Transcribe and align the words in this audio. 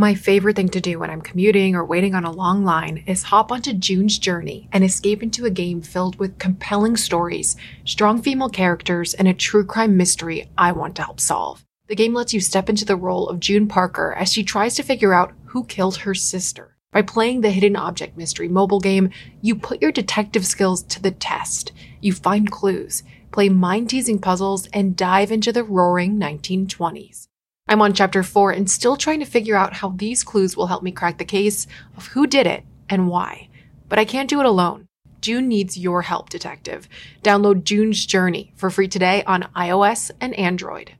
My 0.00 0.14
favorite 0.14 0.54
thing 0.54 0.68
to 0.68 0.80
do 0.80 1.00
when 1.00 1.10
I'm 1.10 1.20
commuting 1.20 1.74
or 1.74 1.84
waiting 1.84 2.14
on 2.14 2.24
a 2.24 2.30
long 2.30 2.62
line 2.62 3.02
is 3.08 3.24
hop 3.24 3.50
onto 3.50 3.72
June's 3.72 4.16
Journey 4.16 4.68
and 4.70 4.84
escape 4.84 5.24
into 5.24 5.44
a 5.44 5.50
game 5.50 5.82
filled 5.82 6.20
with 6.20 6.38
compelling 6.38 6.96
stories, 6.96 7.56
strong 7.84 8.22
female 8.22 8.48
characters, 8.48 9.12
and 9.14 9.26
a 9.26 9.34
true 9.34 9.64
crime 9.64 9.96
mystery 9.96 10.48
I 10.56 10.70
want 10.70 10.94
to 10.96 11.02
help 11.02 11.18
solve. 11.18 11.64
The 11.88 11.96
game 11.96 12.14
lets 12.14 12.32
you 12.32 12.38
step 12.40 12.68
into 12.68 12.84
the 12.84 12.94
role 12.94 13.28
of 13.28 13.40
June 13.40 13.66
Parker 13.66 14.14
as 14.16 14.32
she 14.32 14.44
tries 14.44 14.76
to 14.76 14.84
figure 14.84 15.12
out 15.12 15.32
who 15.46 15.64
killed 15.64 15.96
her 15.96 16.14
sister. 16.14 16.76
By 16.92 17.02
playing 17.02 17.40
the 17.40 17.50
Hidden 17.50 17.74
Object 17.74 18.16
Mystery 18.16 18.46
mobile 18.46 18.78
game, 18.78 19.10
you 19.42 19.56
put 19.56 19.82
your 19.82 19.90
detective 19.90 20.46
skills 20.46 20.84
to 20.84 21.02
the 21.02 21.10
test. 21.10 21.72
You 22.00 22.12
find 22.12 22.48
clues, 22.48 23.02
play 23.32 23.48
mind 23.48 23.90
teasing 23.90 24.20
puzzles, 24.20 24.68
and 24.72 24.94
dive 24.94 25.32
into 25.32 25.50
the 25.50 25.64
roaring 25.64 26.20
1920s. 26.20 27.27
I'm 27.70 27.82
on 27.82 27.92
chapter 27.92 28.22
4 28.22 28.52
and 28.52 28.70
still 28.70 28.96
trying 28.96 29.20
to 29.20 29.26
figure 29.26 29.54
out 29.54 29.74
how 29.74 29.90
these 29.90 30.24
clues 30.24 30.56
will 30.56 30.68
help 30.68 30.82
me 30.82 30.90
crack 30.90 31.18
the 31.18 31.24
case 31.24 31.66
of 31.98 32.06
who 32.08 32.26
did 32.26 32.46
it 32.46 32.64
and 32.88 33.08
why. 33.08 33.48
But 33.90 33.98
I 33.98 34.06
can't 34.06 34.30
do 34.30 34.40
it 34.40 34.46
alone. 34.46 34.86
June 35.20 35.48
needs 35.48 35.76
your 35.76 36.02
help, 36.02 36.30
detective. 36.30 36.88
Download 37.22 37.64
June's 37.64 38.06
Journey 38.06 38.52
for 38.56 38.70
free 38.70 38.88
today 38.88 39.22
on 39.24 39.48
iOS 39.54 40.10
and 40.20 40.32
Android. 40.38 40.94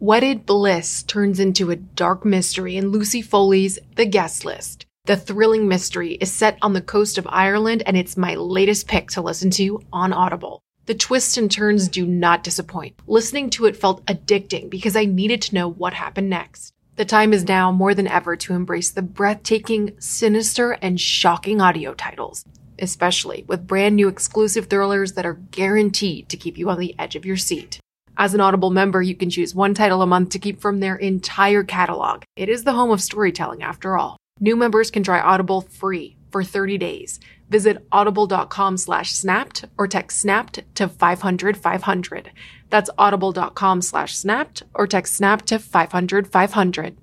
Wedded 0.00 0.44
Bliss 0.46 1.04
turns 1.04 1.38
into 1.38 1.70
a 1.70 1.76
dark 1.76 2.24
mystery 2.24 2.76
in 2.76 2.88
Lucy 2.88 3.22
Foley's 3.22 3.78
The 3.94 4.06
Guest 4.06 4.44
List. 4.44 4.86
The 5.04 5.16
thrilling 5.16 5.68
mystery 5.68 6.14
is 6.14 6.32
set 6.32 6.58
on 6.62 6.72
the 6.72 6.80
coast 6.80 7.18
of 7.18 7.28
Ireland 7.30 7.84
and 7.86 7.96
it's 7.96 8.16
my 8.16 8.34
latest 8.34 8.88
pick 8.88 9.10
to 9.10 9.20
listen 9.20 9.50
to 9.50 9.80
on 9.92 10.12
Audible. 10.12 10.62
The 10.86 10.94
twists 10.94 11.38
and 11.38 11.50
turns 11.50 11.88
do 11.88 12.04
not 12.04 12.44
disappoint. 12.44 12.94
Listening 13.06 13.48
to 13.50 13.64
it 13.64 13.74
felt 13.74 14.04
addicting 14.04 14.68
because 14.68 14.96
I 14.96 15.06
needed 15.06 15.40
to 15.42 15.54
know 15.54 15.70
what 15.70 15.94
happened 15.94 16.28
next. 16.28 16.74
The 16.96 17.06
time 17.06 17.32
is 17.32 17.48
now 17.48 17.72
more 17.72 17.94
than 17.94 18.06
ever 18.06 18.36
to 18.36 18.52
embrace 18.52 18.90
the 18.90 19.00
breathtaking, 19.00 19.94
sinister, 19.98 20.72
and 20.72 21.00
shocking 21.00 21.62
audio 21.62 21.94
titles, 21.94 22.44
especially 22.78 23.46
with 23.48 23.66
brand 23.66 23.96
new 23.96 24.08
exclusive 24.08 24.66
thrillers 24.66 25.14
that 25.14 25.24
are 25.24 25.40
guaranteed 25.50 26.28
to 26.28 26.36
keep 26.36 26.58
you 26.58 26.68
on 26.68 26.78
the 26.78 26.94
edge 26.98 27.16
of 27.16 27.24
your 27.24 27.38
seat. 27.38 27.80
As 28.18 28.34
an 28.34 28.40
Audible 28.40 28.70
member, 28.70 29.00
you 29.00 29.16
can 29.16 29.30
choose 29.30 29.54
one 29.54 29.72
title 29.72 30.02
a 30.02 30.06
month 30.06 30.28
to 30.30 30.38
keep 30.38 30.60
from 30.60 30.80
their 30.80 30.96
entire 30.96 31.64
catalog. 31.64 32.24
It 32.36 32.50
is 32.50 32.62
the 32.62 32.74
home 32.74 32.90
of 32.90 33.00
storytelling 33.00 33.62
after 33.62 33.96
all. 33.96 34.18
New 34.38 34.54
members 34.54 34.90
can 34.90 35.02
try 35.02 35.18
Audible 35.18 35.62
free 35.62 36.16
for 36.30 36.44
30 36.44 36.78
days. 36.78 37.20
Visit 37.48 37.86
audible.com 37.92 38.76
slash 38.76 39.12
snapped 39.12 39.64
or 39.78 39.86
text 39.86 40.18
snapped 40.18 40.60
to 40.74 40.88
500 40.88 41.56
500. 41.56 42.30
That's 42.70 42.90
audible.com 42.98 43.82
slash 43.82 44.16
snapped 44.16 44.62
or 44.74 44.86
text 44.86 45.14
snapped 45.14 45.46
to 45.46 45.58
500 45.58 46.26
500. 46.26 46.96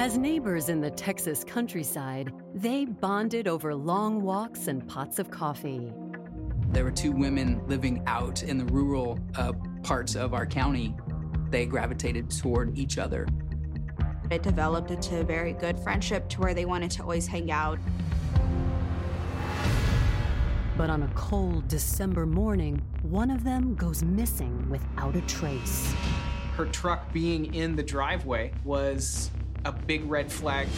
As 0.00 0.16
neighbors 0.16 0.70
in 0.70 0.80
the 0.80 0.90
Texas 0.90 1.44
countryside, 1.44 2.32
they 2.54 2.86
bonded 2.86 3.46
over 3.46 3.74
long 3.74 4.22
walks 4.22 4.66
and 4.66 4.88
pots 4.88 5.18
of 5.18 5.30
coffee. 5.30 5.92
There 6.72 6.84
were 6.84 6.90
two 6.90 7.12
women 7.12 7.60
living 7.68 8.02
out 8.06 8.42
in 8.42 8.56
the 8.56 8.64
rural 8.64 9.18
uh, 9.36 9.52
parts 9.82 10.16
of 10.16 10.34
our 10.34 10.46
county. 10.46 10.96
They 11.50 11.66
gravitated 11.66 12.30
toward 12.30 12.78
each 12.78 12.96
other. 12.96 13.26
It 14.30 14.44
developed 14.44 14.92
into 14.92 15.18
a 15.18 15.24
very 15.24 15.52
good 15.52 15.78
friendship 15.80 16.28
to 16.28 16.40
where 16.40 16.54
they 16.54 16.64
wanted 16.64 16.92
to 16.92 17.02
always 17.02 17.26
hang 17.26 17.50
out. 17.50 17.80
But 20.76 20.88
on 20.88 21.02
a 21.02 21.08
cold 21.16 21.66
December 21.66 22.26
morning, 22.26 22.80
one 23.02 23.30
of 23.32 23.42
them 23.42 23.74
goes 23.74 24.04
missing 24.04 24.70
without 24.70 25.16
a 25.16 25.20
trace. 25.22 25.92
Her 26.56 26.66
truck 26.66 27.12
being 27.12 27.52
in 27.54 27.74
the 27.74 27.82
driveway 27.82 28.52
was 28.64 29.32
a 29.64 29.72
big 29.72 30.08
red 30.08 30.30
flag. 30.30 30.68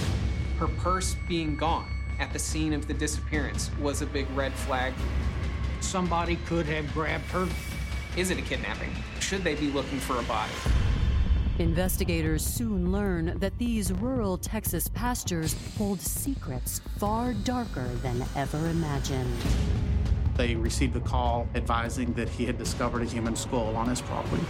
Her 0.59 0.69
purse 0.69 1.15
being 1.29 1.55
gone 1.57 1.89
at 2.19 2.33
the 2.33 2.39
scene 2.39 2.73
of 2.73 2.89
the 2.89 2.95
disappearance 2.95 3.71
was 3.81 4.01
a 4.01 4.07
big 4.07 4.29
red 4.31 4.55
flag. 4.55 4.95
Somebody 5.81 6.37
could 6.47 6.65
have 6.67 6.91
grabbed 6.95 7.27
her. 7.27 7.47
Is 8.17 8.31
it 8.31 8.39
a 8.39 8.43
kidnapping? 8.43 8.91
Should 9.21 9.45
they 9.45 9.57
be 9.57 9.71
looking 9.71 9.99
for 9.99 10.19
a 10.19 10.23
body? 10.23 10.53
Investigators 11.59 12.43
soon 12.43 12.91
learn 12.91 13.39
that 13.39 13.57
these 13.59 13.93
rural 13.93 14.39
Texas 14.39 14.89
pastures 14.89 15.55
hold 15.77 16.01
secrets 16.01 16.81
far 16.97 17.35
darker 17.35 17.89
than 17.97 18.25
ever 18.35 18.69
imagined. 18.69 19.31
They 20.35 20.55
received 20.57 20.97
a 20.97 21.01
call 21.01 21.47
advising 21.55 22.15
that 22.15 22.31
he 22.31 22.47
had 22.47 22.57
discovered 22.57 23.03
a 23.03 23.05
human 23.05 23.37
skull 23.37 23.77
on 23.77 23.87
his 23.87 24.01
property. 24.01 24.43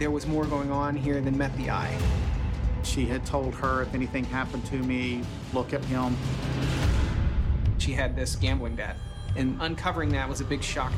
There 0.00 0.10
was 0.10 0.26
more 0.26 0.46
going 0.46 0.72
on 0.72 0.96
here 0.96 1.20
than 1.20 1.38
met 1.38 1.56
the 1.56 1.70
eye. 1.70 1.96
She 2.82 3.06
had 3.06 3.24
told 3.24 3.54
her, 3.54 3.82
if 3.82 3.94
anything 3.94 4.24
happened 4.24 4.66
to 4.66 4.76
me, 4.76 5.22
look 5.52 5.72
at 5.72 5.84
him. 5.84 6.16
She 7.78 7.92
had 7.92 8.16
this 8.16 8.34
gambling 8.34 8.74
debt, 8.74 8.96
and 9.36 9.56
uncovering 9.60 10.08
that 10.10 10.28
was 10.28 10.40
a 10.40 10.44
big 10.44 10.62
shock. 10.62 10.92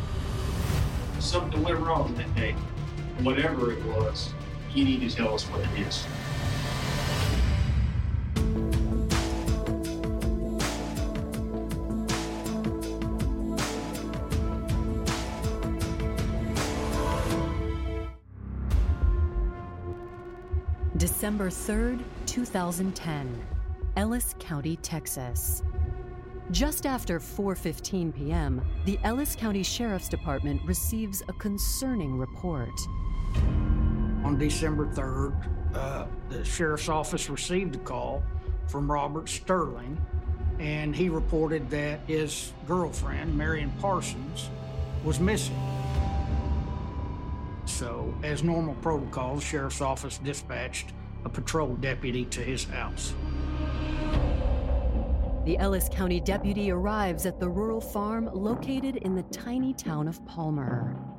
Something 1.18 1.62
went 1.62 1.78
wrong 1.80 2.14
that 2.14 2.34
day. 2.34 2.52
Whatever 3.20 3.72
it 3.72 3.84
was, 3.84 4.32
you 4.74 4.84
need 4.84 5.00
to 5.08 5.14
tell 5.14 5.34
us 5.34 5.44
what 5.44 5.60
it 5.60 5.86
is. 5.86 6.06
December 20.96 21.50
3rd, 21.50 22.02
2010, 22.26 23.46
Ellis 23.96 24.34
County, 24.38 24.76
Texas. 24.76 25.62
Just 26.50 26.86
after 26.86 27.18
4:15 27.18 28.14
p.m., 28.14 28.64
the 28.84 28.98
Ellis 29.04 29.34
County 29.34 29.62
Sheriff's 29.62 30.08
Department 30.08 30.60
receives 30.64 31.22
a 31.28 31.32
concerning 31.34 32.18
report. 32.18 32.78
On 34.24 34.38
December 34.38 34.86
3rd, 34.86 35.34
uh, 35.74 36.06
the 36.28 36.44
sheriff's 36.44 36.88
office 36.88 37.28
received 37.28 37.74
a 37.74 37.78
call 37.78 38.22
from 38.68 38.90
Robert 38.90 39.28
Sterling, 39.28 40.00
and 40.60 40.94
he 40.94 41.08
reported 41.08 41.68
that 41.70 42.00
his 42.06 42.52
girlfriend, 42.66 43.36
Marion 43.36 43.72
Parsons, 43.80 44.48
was 45.04 45.18
missing. 45.18 45.58
So, 47.64 48.14
as 48.22 48.44
normal 48.44 48.74
protocol, 48.76 49.36
the 49.36 49.40
sheriff's 49.40 49.80
office 49.80 50.18
dispatched 50.18 50.92
a 51.24 51.28
patrol 51.28 51.74
deputy 51.76 52.24
to 52.26 52.40
his 52.40 52.64
house. 52.64 53.14
The 55.44 55.58
Ellis 55.58 55.88
County 55.88 56.20
deputy 56.20 56.70
arrives 56.70 57.26
at 57.26 57.40
the 57.40 57.48
rural 57.48 57.80
farm 57.80 58.30
located 58.32 58.96
in 58.96 59.16
the 59.16 59.24
tiny 59.24 59.74
town 59.74 60.06
of 60.06 60.24
Palmer. 60.26 61.11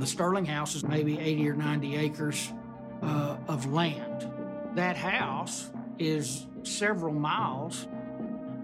The 0.00 0.06
Sterling 0.06 0.46
house 0.46 0.74
is 0.74 0.82
maybe 0.82 1.18
80 1.18 1.50
or 1.50 1.54
90 1.56 1.96
acres 1.96 2.54
uh, 3.02 3.36
of 3.48 3.70
land. 3.70 4.32
That 4.74 4.96
house 4.96 5.70
is 5.98 6.46
several 6.62 7.12
miles 7.12 7.86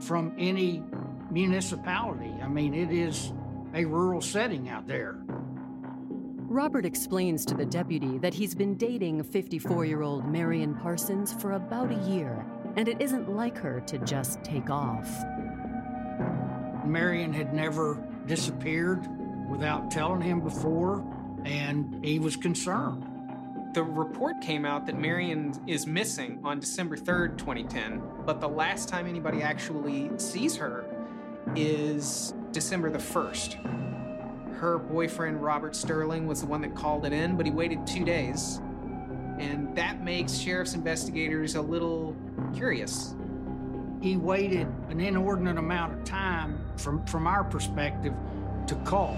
from 0.00 0.34
any 0.38 0.82
municipality. 1.30 2.32
I 2.42 2.48
mean, 2.48 2.72
it 2.72 2.90
is 2.90 3.34
a 3.74 3.84
rural 3.84 4.22
setting 4.22 4.70
out 4.70 4.86
there. 4.86 5.18
Robert 6.48 6.86
explains 6.86 7.44
to 7.44 7.54
the 7.54 7.66
deputy 7.66 8.16
that 8.16 8.32
he's 8.32 8.54
been 8.54 8.74
dating 8.74 9.22
54 9.22 9.84
year 9.84 10.00
old 10.00 10.24
Marion 10.24 10.74
Parsons 10.74 11.34
for 11.34 11.52
about 11.52 11.90
a 11.90 12.08
year, 12.08 12.46
and 12.76 12.88
it 12.88 13.02
isn't 13.02 13.28
like 13.28 13.58
her 13.58 13.80
to 13.80 13.98
just 13.98 14.42
take 14.42 14.70
off. 14.70 15.10
Marion 16.86 17.34
had 17.34 17.52
never 17.52 18.02
disappeared 18.24 19.06
without 19.50 19.90
telling 19.90 20.22
him 20.22 20.40
before, 20.40 21.04
and 21.46 22.04
he 22.04 22.18
was 22.18 22.36
concerned. 22.36 23.06
The 23.72 23.82
report 23.82 24.40
came 24.40 24.64
out 24.64 24.86
that 24.86 24.98
Marion 24.98 25.54
is 25.66 25.86
missing 25.86 26.40
on 26.42 26.58
December 26.60 26.96
3rd, 26.96 27.38
2010, 27.38 28.02
but 28.24 28.40
the 28.40 28.48
last 28.48 28.88
time 28.88 29.06
anybody 29.06 29.42
actually 29.42 30.10
sees 30.18 30.56
her 30.56 30.84
is 31.54 32.34
December 32.50 32.90
the 32.90 32.98
1st. 32.98 34.54
Her 34.56 34.78
boyfriend, 34.78 35.42
Robert 35.42 35.76
Sterling, 35.76 36.26
was 36.26 36.40
the 36.40 36.46
one 36.46 36.62
that 36.62 36.74
called 36.74 37.04
it 37.04 37.12
in, 37.12 37.36
but 37.36 37.46
he 37.46 37.52
waited 37.52 37.86
two 37.86 38.04
days. 38.04 38.60
And 39.38 39.76
that 39.76 40.02
makes 40.02 40.34
sheriff's 40.34 40.74
investigators 40.74 41.54
a 41.54 41.62
little 41.62 42.16
curious. 42.54 43.14
He 44.00 44.16
waited 44.16 44.66
an 44.88 45.00
inordinate 45.00 45.58
amount 45.58 45.92
of 45.92 46.04
time 46.04 46.58
from, 46.76 47.04
from 47.04 47.26
our 47.26 47.44
perspective 47.44 48.14
to 48.66 48.74
call. 48.76 49.16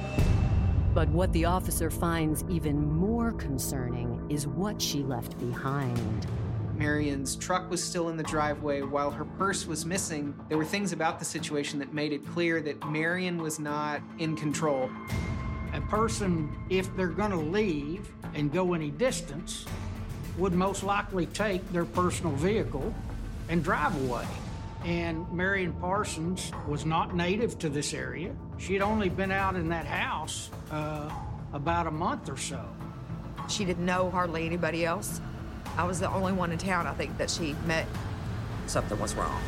But 0.99 1.11
what 1.11 1.33
the 1.33 1.45
officer 1.45 1.91
finds 1.91 2.43
even 2.49 2.85
more 2.93 3.31
concerning 3.31 4.21
is 4.29 4.49
what 4.49 4.83
she 4.83 5.05
left 5.05 5.39
behind. 5.39 6.27
Marion's 6.75 7.37
truck 7.37 7.71
was 7.71 7.81
still 7.81 8.09
in 8.09 8.17
the 8.17 8.25
driveway 8.25 8.83
while 8.83 9.13
her 9.13 9.25
purse 9.25 9.65
was 9.65 9.87
missing. 9.87 10.35
There 10.49 10.59
were 10.59 10.65
things 10.65 10.91
about 10.91 11.21
the 11.21 11.25
situation 11.25 11.79
that 11.79 11.95
made 11.95 12.13
it 12.13 12.27
clear 12.27 12.61
that 12.63 12.85
Marion 12.91 13.41
was 13.41 13.61
not 13.61 14.03
in 14.19 14.35
control. 14.35 14.91
A 15.73 15.81
person, 15.83 16.53
if 16.69 16.93
they're 16.97 17.07
going 17.07 17.31
to 17.31 17.37
leave 17.37 18.11
and 18.35 18.53
go 18.53 18.75
any 18.75 18.91
distance, 18.91 19.67
would 20.37 20.53
most 20.53 20.83
likely 20.83 21.27
take 21.27 21.65
their 21.71 21.85
personal 21.85 22.33
vehicle 22.33 22.93
and 23.49 23.63
drive 23.63 23.95
away. 24.11 24.27
And 24.85 25.31
Marion 25.33 25.73
Parsons 25.75 26.53
was 26.67 26.87
not 26.87 27.15
native 27.15 27.59
to 27.59 27.69
this 27.69 27.93
area. 27.93 28.35
She 28.59 28.73
had 28.73 28.83
only 28.83 29.09
been 29.09 29.33
out 29.33 29.57
in 29.57 29.69
that 29.71 29.87
house 29.87 30.51
uh, 30.71 31.11
about 31.53 31.87
a 31.87 31.91
month 31.91 32.29
or 32.29 32.37
so. 32.37 32.65
She 33.49 33.65
didn't 33.65 33.85
know 33.85 34.11
hardly 34.11 34.47
anybody 34.47 34.85
else. 34.85 35.21
I 35.77 35.85
was 35.85 36.01
the 36.01 36.11
only 36.11 36.33
one 36.33 36.53
in 36.53 36.59
town, 36.59 36.87
I 36.87 36.95
think, 36.95 37.17
that 37.19 37.31
she 37.31 37.55
met. 37.67 37.87
Something 38.67 38.99
was 38.99 39.15
wrong. 39.15 39.41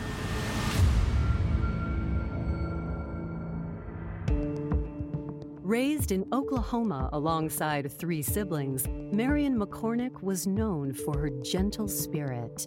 Raised 5.71 6.11
in 6.11 6.26
Oklahoma 6.33 7.09
alongside 7.12 7.93
three 7.93 8.23
siblings, 8.23 8.88
Marion 9.12 9.56
McCormick 9.56 10.21
was 10.21 10.47
known 10.47 10.93
for 10.93 11.17
her 11.17 11.31
gentle 11.44 11.87
spirit. 11.87 12.67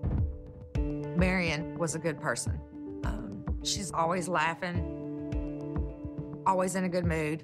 Marion 1.15 1.77
was 1.77 1.95
a 1.95 1.99
good 1.99 2.19
person. 2.19 2.59
Um, 3.03 3.43
she's 3.63 3.91
always 3.91 4.27
laughing, 4.27 4.81
always 6.45 6.75
in 6.75 6.83
a 6.85 6.89
good 6.89 7.05
mood. 7.05 7.43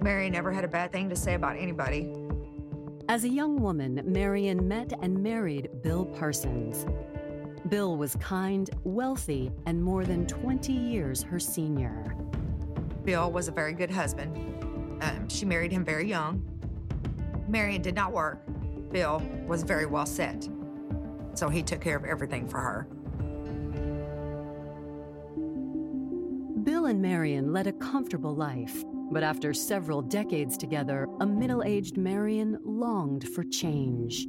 Marion 0.00 0.32
never 0.32 0.52
had 0.52 0.64
a 0.64 0.68
bad 0.68 0.92
thing 0.92 1.08
to 1.10 1.16
say 1.16 1.34
about 1.34 1.56
anybody. 1.56 2.14
As 3.08 3.24
a 3.24 3.28
young 3.28 3.60
woman, 3.60 4.00
Marion 4.04 4.66
met 4.66 4.92
and 5.02 5.20
married 5.20 5.68
Bill 5.82 6.04
Parsons. 6.04 6.86
Bill 7.68 7.96
was 7.96 8.14
kind, 8.16 8.70
wealthy, 8.84 9.50
and 9.66 9.82
more 9.82 10.04
than 10.04 10.26
20 10.26 10.72
years 10.72 11.22
her 11.22 11.40
senior. 11.40 12.16
Bill 13.04 13.30
was 13.30 13.48
a 13.48 13.52
very 13.52 13.72
good 13.72 13.90
husband. 13.90 14.36
Um, 15.02 15.28
she 15.28 15.44
married 15.44 15.72
him 15.72 15.84
very 15.84 16.08
young. 16.08 16.42
Marion 17.48 17.82
did 17.82 17.94
not 17.94 18.12
work. 18.12 18.40
Bill 18.90 19.22
was 19.46 19.62
very 19.62 19.86
well 19.86 20.06
set, 20.06 20.48
so 21.34 21.48
he 21.48 21.62
took 21.62 21.80
care 21.80 21.96
of 21.96 22.04
everything 22.04 22.48
for 22.48 22.58
her. 22.58 22.86
And 26.90 27.00
Marion 27.00 27.52
led 27.52 27.68
a 27.68 27.72
comfortable 27.72 28.34
life, 28.34 28.82
but 29.12 29.22
after 29.22 29.54
several 29.54 30.02
decades 30.02 30.56
together, 30.56 31.06
a 31.20 31.26
middle 31.26 31.62
aged 31.62 31.96
Marion 31.96 32.58
longed 32.64 33.28
for 33.28 33.44
change. 33.44 34.26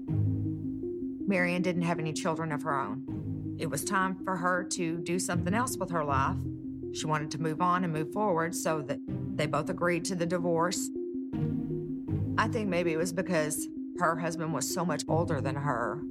Marion 1.26 1.64
didn't 1.64 1.82
have 1.82 1.98
any 1.98 2.14
children 2.14 2.52
of 2.52 2.62
her 2.62 2.80
own. 2.80 3.56
It 3.58 3.66
was 3.66 3.84
time 3.84 4.16
for 4.24 4.38
her 4.38 4.64
to 4.64 5.00
do 5.00 5.18
something 5.18 5.56
else 5.56 5.76
with 5.76 5.90
her 5.90 6.04
life. 6.04 6.38
She 6.94 7.08
wanted 7.08 7.32
to 7.32 7.42
move 7.42 7.62
on 7.62 7.84
and 7.84 7.92
move 7.92 8.14
forward, 8.14 8.54
so 8.54 8.84
that 8.84 9.00
they 9.36 9.48
both 9.48 9.72
agreed 9.72 10.06
to 10.06 10.16
the 10.16 10.28
divorce. 10.28 10.92
I 12.38 12.48
think 12.48 12.70
maybe 12.70 12.94
it 12.94 12.98
was 12.98 13.12
because 13.12 13.68
her 13.98 14.16
husband 14.16 14.54
was 14.54 14.72
so 14.72 14.86
much 14.86 15.04
older 15.08 15.42
than 15.42 15.56
her. 15.56 16.04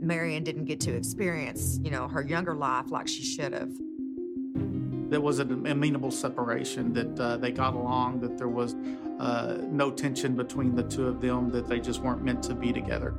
Marion 0.00 0.42
didn't 0.42 0.64
get 0.64 0.80
to 0.80 0.96
experience, 0.96 1.78
you 1.82 1.90
know, 1.90 2.08
her 2.08 2.26
younger 2.26 2.54
life 2.54 2.90
like 2.90 3.08
she 3.08 3.22
should 3.22 3.52
have. 3.52 3.72
There 5.08 5.20
was 5.22 5.38
an 5.38 5.66
amenable 5.66 6.10
separation, 6.10 6.92
that 6.92 7.18
uh, 7.18 7.36
they 7.38 7.50
got 7.50 7.74
along, 7.74 8.20
that 8.20 8.36
there 8.36 8.48
was 8.48 8.74
uh, 9.18 9.56
no 9.62 9.90
tension 9.90 10.36
between 10.36 10.74
the 10.74 10.82
two 10.82 11.06
of 11.06 11.20
them, 11.20 11.50
that 11.50 11.66
they 11.66 11.80
just 11.80 12.00
weren't 12.00 12.22
meant 12.22 12.42
to 12.44 12.54
be 12.54 12.72
together. 12.72 13.14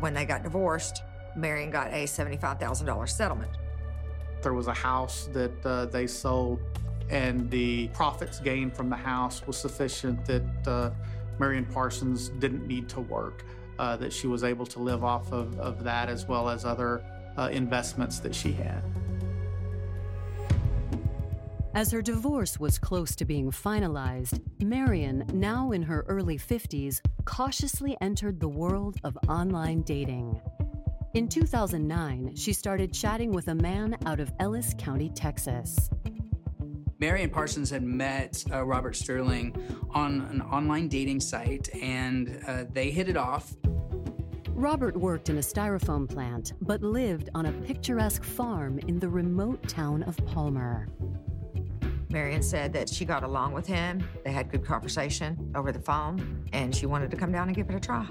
When 0.00 0.12
they 0.12 0.26
got 0.26 0.42
divorced, 0.42 1.02
Marion 1.36 1.70
got 1.70 1.88
a 1.88 2.04
$75,000 2.04 3.08
settlement. 3.08 3.50
There 4.42 4.52
was 4.52 4.66
a 4.66 4.74
house 4.74 5.28
that 5.32 5.64
uh, 5.64 5.86
they 5.86 6.06
sold, 6.06 6.60
and 7.08 7.50
the 7.50 7.88
profits 7.88 8.40
gained 8.40 8.76
from 8.76 8.90
the 8.90 8.96
house 8.96 9.46
was 9.46 9.56
sufficient 9.56 10.24
that 10.26 10.66
uh, 10.66 10.90
Marion 11.38 11.64
Parsons 11.64 12.28
didn't 12.28 12.66
need 12.66 12.88
to 12.90 13.00
work, 13.00 13.44
uh, 13.78 13.96
that 13.96 14.12
she 14.12 14.26
was 14.26 14.44
able 14.44 14.66
to 14.66 14.80
live 14.80 15.02
off 15.02 15.32
of, 15.32 15.58
of 15.58 15.82
that 15.84 16.10
as 16.10 16.26
well 16.26 16.50
as 16.50 16.64
other 16.64 17.02
uh, 17.38 17.48
investments 17.52 18.18
that 18.18 18.34
she 18.34 18.52
had. 18.52 18.82
As 21.74 21.90
her 21.90 22.02
divorce 22.02 22.60
was 22.60 22.78
close 22.78 23.16
to 23.16 23.24
being 23.24 23.50
finalized, 23.50 24.42
Marion, 24.62 25.24
now 25.32 25.72
in 25.72 25.82
her 25.82 26.04
early 26.06 26.36
50s, 26.36 27.00
cautiously 27.24 27.96
entered 28.02 28.38
the 28.38 28.48
world 28.48 28.98
of 29.04 29.16
online 29.26 29.80
dating. 29.80 30.38
In 31.14 31.28
2009, 31.28 32.36
she 32.36 32.52
started 32.52 32.92
chatting 32.92 33.32
with 33.32 33.48
a 33.48 33.54
man 33.54 33.96
out 34.04 34.20
of 34.20 34.30
Ellis 34.38 34.74
County, 34.76 35.08
Texas. 35.14 35.88
Marion 36.98 37.30
Parsons 37.30 37.70
had 37.70 37.82
met 37.82 38.44
uh, 38.52 38.62
Robert 38.62 38.94
Sterling 38.94 39.56
on 39.92 40.20
an 40.30 40.42
online 40.42 40.88
dating 40.88 41.20
site 41.20 41.74
and 41.74 42.38
uh, 42.46 42.64
they 42.70 42.90
hit 42.90 43.08
it 43.08 43.16
off. 43.16 43.54
Robert 44.50 44.94
worked 44.94 45.30
in 45.30 45.38
a 45.38 45.40
styrofoam 45.40 46.06
plant, 46.06 46.52
but 46.60 46.82
lived 46.82 47.30
on 47.34 47.46
a 47.46 47.52
picturesque 47.52 48.22
farm 48.22 48.78
in 48.86 48.98
the 48.98 49.08
remote 49.08 49.66
town 49.68 50.02
of 50.02 50.16
Palmer. 50.26 50.86
Marion 52.12 52.42
said 52.42 52.72
that 52.74 52.88
she 52.88 53.04
got 53.04 53.22
along 53.22 53.52
with 53.52 53.66
him. 53.66 54.06
They 54.22 54.32
had 54.32 54.50
good 54.50 54.64
conversation 54.64 55.50
over 55.54 55.72
the 55.72 55.80
phone, 55.80 56.46
and 56.52 56.74
she 56.74 56.86
wanted 56.86 57.10
to 57.10 57.16
come 57.16 57.32
down 57.32 57.48
and 57.48 57.56
give 57.56 57.70
it 57.70 57.74
a 57.74 57.80
try. 57.80 58.06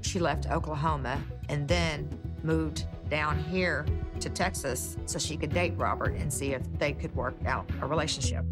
She 0.00 0.18
left 0.18 0.50
Oklahoma 0.50 1.22
and 1.48 1.68
then 1.68 2.08
moved 2.42 2.86
down 3.08 3.38
here 3.44 3.86
to 4.20 4.30
Texas 4.30 4.96
so 5.04 5.18
she 5.18 5.36
could 5.36 5.52
date 5.52 5.74
Robert 5.76 6.14
and 6.14 6.32
see 6.32 6.54
if 6.54 6.62
they 6.78 6.92
could 6.92 7.14
work 7.14 7.36
out 7.46 7.70
a 7.80 7.86
relationship. 7.86 8.44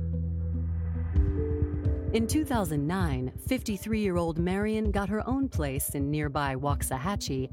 In 2.13 2.27
2009, 2.27 3.33
53 3.47 4.01
year 4.01 4.17
old 4.17 4.39
Marion 4.39 4.91
got 4.91 5.09
her 5.09 5.27
own 5.29 5.49
place 5.49 5.95
in 5.95 6.11
nearby 6.11 6.57
Waxahachie 6.57 7.49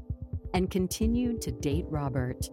and 0.52 0.70
continued 0.70 1.40
to 1.42 1.52
date 1.52 1.84
Robert. 1.88 2.48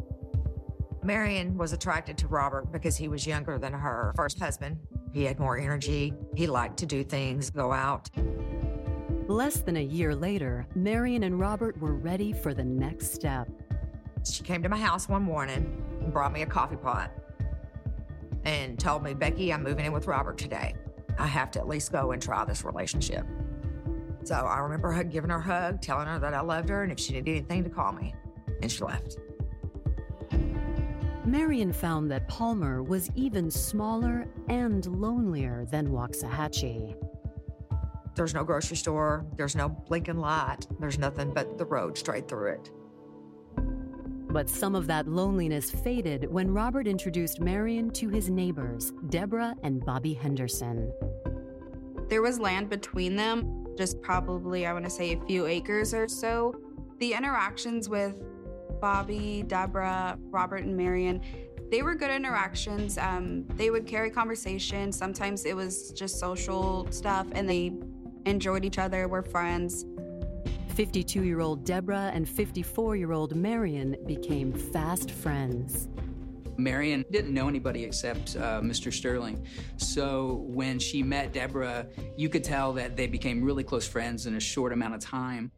Marion 1.06 1.56
was 1.56 1.72
attracted 1.72 2.18
to 2.18 2.28
Robert 2.28 2.72
because 2.72 2.98
he 2.98 3.07
was 3.07 3.28
younger 3.28 3.60
than 3.60 3.74
her 3.74 4.12
first 4.16 4.40
husband. 4.40 4.78
He 5.13 5.24
had 5.24 5.40
more 5.40 5.57
energy, 5.57 6.13
he 6.36 6.48
liked 6.48 6.78
to 6.78 6.88
do 6.88 7.04
things, 7.04 7.52
go 7.52 7.72
out. 7.72 8.10
Less 9.28 9.62
than 9.62 9.78
a 9.78 9.84
year 9.84 10.16
later, 10.16 10.66
Marion 10.75 11.24
and 11.24 11.40
Robert 11.40 11.80
were 11.80 11.94
ready 11.94 12.34
for 12.34 12.56
the 12.56 12.63
next 12.63 13.13
step. 13.13 13.48
She 14.30 14.44
came 14.44 14.63
to 14.63 14.69
my 14.69 14.78
house 14.78 15.07
one 15.07 15.22
morning 15.22 15.84
and 16.02 16.12
brought 16.12 16.34
me 16.34 16.42
a 16.42 16.46
coffee 16.48 16.75
pot 16.75 17.12
and 18.44 18.80
told 18.80 19.04
me, 19.04 19.13
Becky, 19.13 19.54
I'm 19.54 19.63
moving 19.63 19.86
in 19.86 19.92
with 19.92 20.08
Robert 20.08 20.40
today. 20.40 20.74
I 21.19 21.28
have 21.28 21.51
to 21.51 21.60
at 21.60 21.68
least 21.68 21.92
go 21.92 22.13
and 22.13 22.22
try 22.22 22.46
this 22.46 22.63
relationship. 22.63 23.25
So 24.24 24.34
I 24.34 24.58
remember 24.58 24.92
her 24.92 25.04
giving 25.04 25.30
her 25.30 25.38
a 25.38 25.42
hug, 25.42 25.81
telling 25.81 26.08
her 26.08 26.18
that 26.18 26.34
I 26.34 26.42
loved 26.42 26.69
her 26.69 26.81
and 26.81 26.92
if 26.92 27.00
she 27.00 27.13
needed 27.13 27.30
anything 27.30 27.63
to 27.63 27.69
call 27.69 27.91
me. 27.91 28.15
And 28.63 28.72
she 28.72 28.84
left. 28.84 29.18
Marion 31.25 31.74
found 31.74 32.12
that 32.12 32.27
Palmer 32.27 32.84
was 32.84 33.10
even 33.15 33.50
smaller 33.50 34.27
and 34.48 34.86
lonelier 34.86 35.65
than 35.72 35.88
Waxahachie. 35.88 36.96
There's 38.15 38.36
no 38.36 38.44
grocery 38.44 38.77
store, 38.77 39.25
there's 39.36 39.55
no 39.55 39.70
blinking 39.70 40.20
light, 40.20 40.67
there's 40.79 41.00
nothing 41.00 41.34
but 41.34 41.58
the 41.58 41.65
road 41.65 41.98
straight 41.98 42.27
through 42.27 42.53
it. 42.53 42.72
But 44.29 44.50
some 44.50 44.75
of 44.75 44.86
that 44.88 45.08
loneliness 45.08 45.72
faded 45.72 46.32
when 46.32 46.53
Robert 46.53 46.88
introduced 46.88 47.41
Marion 47.41 47.89
to 47.91 48.08
his 48.10 48.29
neighbors, 48.29 48.94
Deborah 49.10 49.55
and 49.63 49.84
Bobby 49.84 50.13
Henderson. 50.13 50.94
There 52.08 52.22
was 52.22 52.39
land 52.39 52.70
between 52.70 53.15
them, 53.15 53.65
just 53.75 54.00
probably, 54.01 54.67
I 54.67 54.74
want 54.74 54.86
to 54.86 54.91
say, 54.91 55.13
a 55.13 55.25
few 55.25 55.48
acres 55.48 55.94
or 55.94 56.08
so. 56.08 56.53
The 57.00 57.13
interactions 57.13 57.89
with 57.89 58.22
Bobby, 58.79 59.44
Deborah, 59.48 60.17
Robert, 60.29 60.63
and 60.63 60.75
Marion, 60.75 61.22
they 61.72 61.82
were 61.82 61.96
good 61.96 62.12
interactions. 62.12 62.98
Um, 62.98 63.46
they 63.55 63.70
would 63.70 63.88
carry 63.88 64.10
conversation. 64.10 64.91
Sometimes 64.91 65.46
it 65.46 65.55
was 65.55 65.91
just 65.91 66.20
social 66.20 66.88
stuff, 66.91 67.27
and 67.34 67.50
they 67.50 67.74
enjoyed 68.25 68.65
each 68.65 68.77
other, 68.77 69.08
were 69.08 69.24
friends. 69.24 69.86
52 70.75 71.24
year 71.24 71.39
old 71.39 71.63
Deborah 71.63 72.12
and 72.13 72.27
54 72.27 72.98
year 72.98 73.13
old 73.13 73.36
Marion 73.36 73.96
became 74.05 74.51
fast 74.51 75.10
friends. 75.10 75.88
Marion 76.58 77.03
didn't 77.12 77.34
know 77.34 77.48
anybody 77.48 77.84
except 77.84 78.36
uh, 78.36 78.62
Mr. 78.62 78.91
Sterling. 78.91 79.46
So 79.77 80.46
when 80.48 80.79
she 80.79 81.03
met 81.03 81.34
Deborah, 81.34 81.88
you 82.17 82.29
could 82.29 82.44
tell 82.44 82.74
that 82.74 82.96
they 82.96 83.08
became 83.08 83.44
really 83.44 83.63
close 83.63 83.88
friends 83.88 84.25
in 84.25 84.36
a 84.36 84.39
short 84.39 84.72
amount 84.72 84.96
of 84.96 85.01
time. 85.01 85.51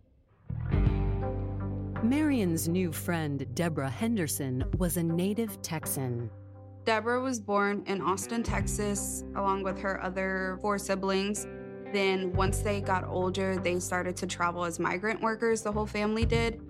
Marion's 2.03 2.67
new 2.67 2.91
friend, 2.91 3.47
Deborah 3.55 3.89
Henderson, 3.89 4.63
was 4.77 4.97
a 4.97 5.03
native 5.03 5.59
Texan. 5.63 6.29
Deborah 6.85 7.19
was 7.19 7.39
born 7.39 7.83
in 7.87 8.01
Austin, 8.01 8.43
Texas, 8.43 9.23
along 9.35 9.63
with 9.63 9.79
her 9.79 10.01
other 10.03 10.59
four 10.61 10.77
siblings. 10.77 11.47
Then, 11.91 12.31
once 12.33 12.59
they 12.59 12.81
got 12.81 13.03
older, 13.07 13.57
they 13.57 13.79
started 13.79 14.15
to 14.17 14.27
travel 14.27 14.63
as 14.63 14.79
migrant 14.79 15.21
workers, 15.21 15.63
the 15.63 15.71
whole 15.71 15.87
family 15.87 16.23
did. 16.23 16.61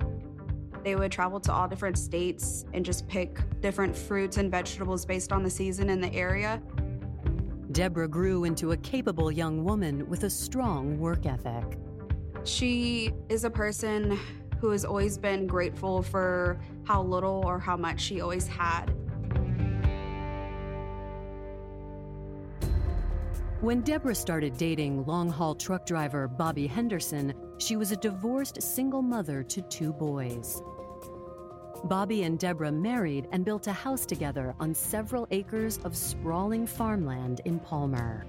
They 0.85 0.95
would 0.95 1.11
travel 1.11 1.41
to 1.41 1.51
all 1.51 1.67
different 1.67 1.97
states 1.97 2.63
and 2.73 2.85
just 2.85 3.05
pick 3.09 3.37
different 3.59 3.97
fruits 3.97 4.37
and 4.37 4.49
vegetables 4.49 5.05
based 5.05 5.33
on 5.33 5.43
the 5.43 5.49
season 5.49 5.89
in 5.89 5.99
the 5.99 6.13
area. 6.13 6.61
Deborah 7.73 8.07
grew 8.07 8.45
into 8.45 8.71
a 8.71 8.77
capable 8.77 9.29
young 9.29 9.65
woman 9.65 10.07
with 10.07 10.23
a 10.23 10.29
strong 10.29 10.97
work 10.97 11.25
ethic. 11.25 11.77
She 12.45 13.11
is 13.27 13.43
a 13.43 13.49
person 13.49 14.17
who 14.59 14.71
has 14.71 14.85
always 14.85 15.17
been 15.17 15.47
grateful 15.47 16.01
for 16.01 16.59
how 16.83 17.03
little 17.03 17.43
or 17.45 17.59
how 17.59 17.77
much 17.77 17.99
she 17.99 18.21
always 18.21 18.47
had. 18.47 18.85
When 23.59 23.81
Deborah 23.81 24.13
started 24.13 24.55
dating 24.55 25.05
long 25.05 25.29
haul 25.29 25.55
truck 25.55 25.85
driver 25.85 26.27
Bobby 26.27 26.67
Henderson, 26.67 27.33
she 27.57 27.75
was 27.75 27.91
a 27.91 27.95
divorced 27.95 28.61
single 28.61 29.01
mother 29.01 29.41
to 29.41 29.61
two 29.63 29.93
boys. 29.93 30.61
Bobby 31.85 32.23
and 32.23 32.37
Deborah 32.37 32.71
married 32.71 33.27
and 33.31 33.43
built 33.43 33.67
a 33.67 33.73
house 33.73 34.05
together 34.05 34.53
on 34.59 34.73
several 34.73 35.27
acres 35.31 35.79
of 35.83 35.95
sprawling 35.95 36.67
farmland 36.67 37.41
in 37.45 37.59
Palmer. 37.59 38.25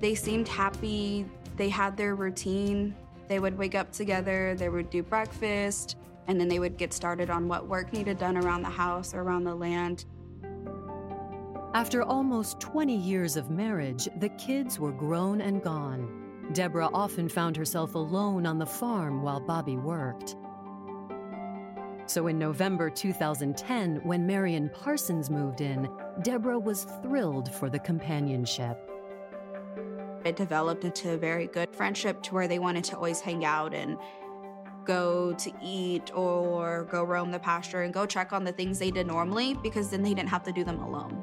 They 0.00 0.14
seemed 0.14 0.48
happy, 0.48 1.24
they 1.56 1.68
had 1.68 1.96
their 1.96 2.14
routine. 2.14 2.96
They 3.32 3.38
would 3.38 3.56
wake 3.56 3.74
up 3.74 3.90
together, 3.90 4.54
they 4.54 4.68
would 4.68 4.90
do 4.90 5.02
breakfast, 5.02 5.96
and 6.26 6.38
then 6.38 6.48
they 6.48 6.58
would 6.58 6.76
get 6.76 6.92
started 6.92 7.30
on 7.30 7.48
what 7.48 7.66
work 7.66 7.90
needed 7.90 8.18
done 8.18 8.36
around 8.36 8.60
the 8.60 8.68
house 8.68 9.14
or 9.14 9.22
around 9.22 9.44
the 9.44 9.54
land. 9.54 10.04
After 11.72 12.02
almost 12.02 12.60
20 12.60 12.94
years 12.94 13.38
of 13.38 13.48
marriage, 13.48 14.06
the 14.18 14.28
kids 14.28 14.78
were 14.78 14.92
grown 14.92 15.40
and 15.40 15.62
gone. 15.62 16.50
Deborah 16.52 16.90
often 16.92 17.26
found 17.26 17.56
herself 17.56 17.94
alone 17.94 18.44
on 18.44 18.58
the 18.58 18.66
farm 18.66 19.22
while 19.22 19.40
Bobby 19.40 19.78
worked. 19.78 20.36
So 22.04 22.26
in 22.26 22.38
November 22.38 22.90
2010, 22.90 24.02
when 24.04 24.26
Marion 24.26 24.68
Parsons 24.68 25.30
moved 25.30 25.62
in, 25.62 25.88
Deborah 26.20 26.58
was 26.58 26.84
thrilled 27.00 27.50
for 27.54 27.70
the 27.70 27.78
companionship. 27.78 28.91
It 30.24 30.36
developed 30.36 30.84
into 30.84 31.12
a 31.12 31.16
very 31.16 31.46
good 31.46 31.74
friendship 31.74 32.22
to 32.24 32.34
where 32.34 32.46
they 32.46 32.58
wanted 32.58 32.84
to 32.84 32.96
always 32.96 33.20
hang 33.20 33.44
out 33.44 33.74
and 33.74 33.98
go 34.84 35.32
to 35.34 35.52
eat 35.62 36.10
or 36.14 36.84
go 36.90 37.04
roam 37.04 37.30
the 37.30 37.38
pasture 37.38 37.82
and 37.82 37.92
go 37.92 38.06
check 38.06 38.32
on 38.32 38.44
the 38.44 38.52
things 38.52 38.78
they 38.78 38.90
did 38.90 39.06
normally 39.06 39.54
because 39.54 39.90
then 39.90 40.02
they 40.02 40.14
didn't 40.14 40.28
have 40.28 40.42
to 40.44 40.52
do 40.52 40.64
them 40.64 40.80
alone. 40.80 41.22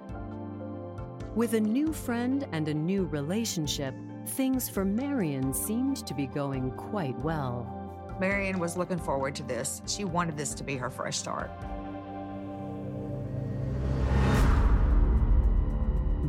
With 1.35 1.53
a 1.53 1.59
new 1.59 1.93
friend 1.93 2.47
and 2.51 2.67
a 2.67 2.73
new 2.73 3.05
relationship, 3.05 3.93
things 4.25 4.67
for 4.67 4.83
Marion 4.83 5.53
seemed 5.53 6.05
to 6.05 6.13
be 6.13 6.27
going 6.27 6.71
quite 6.71 7.17
well. 7.19 7.75
Marion 8.19 8.59
was 8.59 8.75
looking 8.75 8.97
forward 8.97 9.35
to 9.35 9.43
this. 9.43 9.81
She 9.87 10.03
wanted 10.03 10.35
this 10.35 10.53
to 10.55 10.63
be 10.63 10.75
her 10.75 10.89
fresh 10.89 11.17
start. 11.17 11.51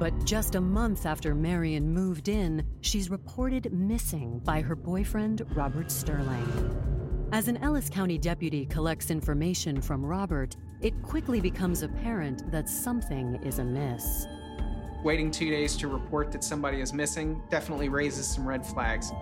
But 0.00 0.25
just 0.25 0.57
a 0.57 0.61
month 0.61 1.07
after 1.07 1.35
Marion 1.35 1.92
moved 1.92 2.28
in, 2.28 2.66
she's 2.80 3.11
reported 3.11 3.73
missing 3.73 4.40
by 4.42 4.62
her 4.62 4.75
boyfriend, 4.75 5.47
Robert 5.54 5.92
Sterling. 5.92 7.28
As 7.30 7.47
an 7.47 7.59
Ellis 7.59 7.88
County 7.88 8.19
deputy 8.19 8.66
collects 8.66 9.12
information 9.12 9.80
from 9.80 10.04
Robert, 10.04 10.57
it 10.80 11.00
quickly 11.02 11.40
becomes 11.40 11.83
apparent 11.85 12.50
that 12.50 12.69
something 12.69 13.38
is 13.45 13.61
amiss. 13.61 14.26
Waiting 15.04 15.30
two 15.30 15.50
days 15.50 15.76
to 15.76 15.87
report 15.87 16.33
that 16.33 16.42
somebody 16.42 16.80
is 16.80 16.92
missing 16.92 17.40
definitely 17.50 17.88
raises 17.88 18.26
some 18.26 18.49
red 18.49 18.66
flags 18.66 19.12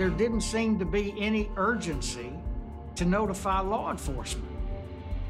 there 0.00 0.08
didn't 0.08 0.40
seem 0.40 0.78
to 0.78 0.86
be 0.86 1.14
any 1.18 1.50
urgency 1.58 2.32
to 2.94 3.04
notify 3.04 3.60
law 3.60 3.90
enforcement. 3.90 4.48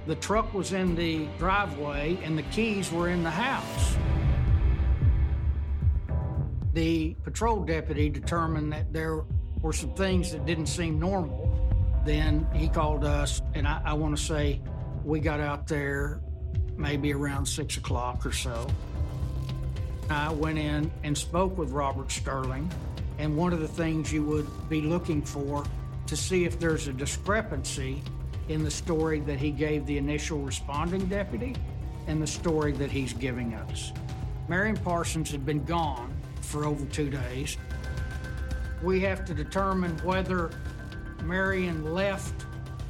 The 0.07 0.14
truck 0.14 0.55
was 0.55 0.73
in 0.73 0.95
the 0.95 1.26
driveway 1.38 2.19
and 2.23 2.38
the 2.38 2.45
keys 2.45 2.93
were 2.93 3.09
in 3.09 3.25
the 3.25 3.31
house. 3.33 3.97
The 6.72 7.14
patrol 7.24 7.64
deputy 7.64 8.08
determined 8.08 8.72
that 8.72 8.92
there 8.92 9.24
were 9.60 9.72
some 9.72 9.92
things 9.94 10.32
that 10.32 10.46
didn't 10.46 10.66
seem 10.66 11.00
normal. 11.00 11.48
Then 12.04 12.46
he 12.54 12.68
called 12.68 13.04
us, 13.04 13.42
and 13.54 13.66
I, 13.66 13.82
I 13.84 13.92
want 13.94 14.16
to 14.16 14.22
say 14.22 14.60
we 15.04 15.20
got 15.20 15.40
out 15.40 15.66
there 15.66 16.20
maybe 16.76 17.12
around 17.12 17.46
six 17.46 17.76
o'clock 17.76 18.24
or 18.24 18.32
so. 18.32 18.66
I 20.08 20.32
went 20.32 20.58
in 20.58 20.90
and 21.04 21.16
spoke 21.16 21.58
with 21.58 21.70
Robert 21.70 22.10
Sterling, 22.10 22.70
and 23.18 23.36
one 23.36 23.52
of 23.52 23.60
the 23.60 23.68
things 23.68 24.12
you 24.12 24.24
would 24.24 24.48
be 24.68 24.80
looking 24.80 25.22
for 25.22 25.64
to 26.06 26.16
see 26.16 26.44
if 26.44 26.58
there's 26.58 26.88
a 26.88 26.92
discrepancy 26.92 28.02
in 28.48 28.64
the 28.64 28.70
story 28.70 29.20
that 29.20 29.38
he 29.38 29.50
gave 29.50 29.86
the 29.86 29.98
initial 29.98 30.38
responding 30.40 31.06
deputy 31.06 31.54
and 32.06 32.20
the 32.20 32.26
story 32.26 32.72
that 32.72 32.90
he's 32.90 33.12
giving 33.12 33.54
us. 33.54 33.92
Marion 34.48 34.76
Parsons 34.76 35.30
had 35.30 35.46
been 35.46 35.62
gone 35.64 36.12
for 36.50 36.66
over 36.66 36.85
two 36.87 37.09
days. 37.09 37.57
We 38.83 39.00
have 39.00 39.25
to 39.26 39.35
determine 39.35 39.97
whether 39.99 40.50
Marion 41.23 41.95
left 41.95 42.35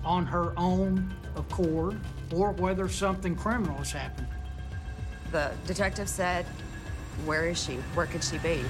on 0.02 0.24
her 0.24 0.54
own 0.56 1.12
accord 1.36 2.00
or 2.34 2.52
whether 2.52 2.88
something 2.88 3.36
criminal 3.36 3.76
has 3.76 3.92
happened. 3.92 4.28
The 5.30 5.52
detective 5.66 6.08
said, 6.08 6.46
Where 7.26 7.46
is 7.46 7.62
she? 7.62 7.74
Where 7.94 8.06
could 8.06 8.24
she 8.24 8.38
be? 8.38 8.62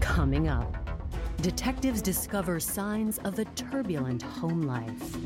Coming 0.00 0.48
up, 0.48 0.76
detectives 1.40 2.02
discover 2.02 2.58
signs 2.58 3.18
of 3.18 3.38
a 3.38 3.44
turbulent 3.44 4.22
home 4.22 4.62
life. 4.62 5.16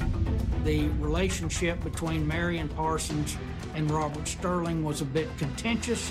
The 0.65 0.89
relationship 1.01 1.83
between 1.83 2.27
Marion 2.27 2.69
Parsons 2.69 3.39
and 3.79 3.89
Robert 3.93 4.27
Sterling 4.27 4.83
was 4.83 5.03
a 5.03 5.05
bit 5.05 5.29
contentious. 5.39 6.11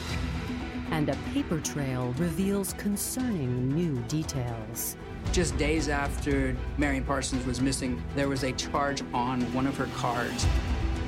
And 0.91 1.09
a 1.09 1.17
paper 1.33 1.59
trail 1.59 2.15
reveals 2.17 2.71
concerning 2.73 3.67
new 3.75 4.01
details. 4.03 4.95
Just 5.33 5.57
days 5.57 5.89
after 5.89 6.55
Marion 6.77 7.03
Parsons 7.03 7.45
was 7.45 7.59
missing, 7.59 8.01
there 8.15 8.29
was 8.29 8.43
a 8.43 8.53
charge 8.53 9.03
on 9.13 9.41
one 9.53 9.67
of 9.67 9.75
her 9.75 9.87
cards. 9.97 10.47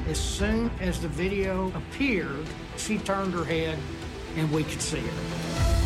As 0.10 0.20
soon 0.20 0.70
as 0.82 1.00
the 1.00 1.08
video 1.08 1.72
appeared, 1.75 2.46
she 2.75 2.98
turned 2.98 3.34
her 3.34 3.46
head 3.46 3.80
and 4.36 4.51
we 4.51 4.66
could 4.66 4.82
see 4.82 5.00
her. 5.00 5.80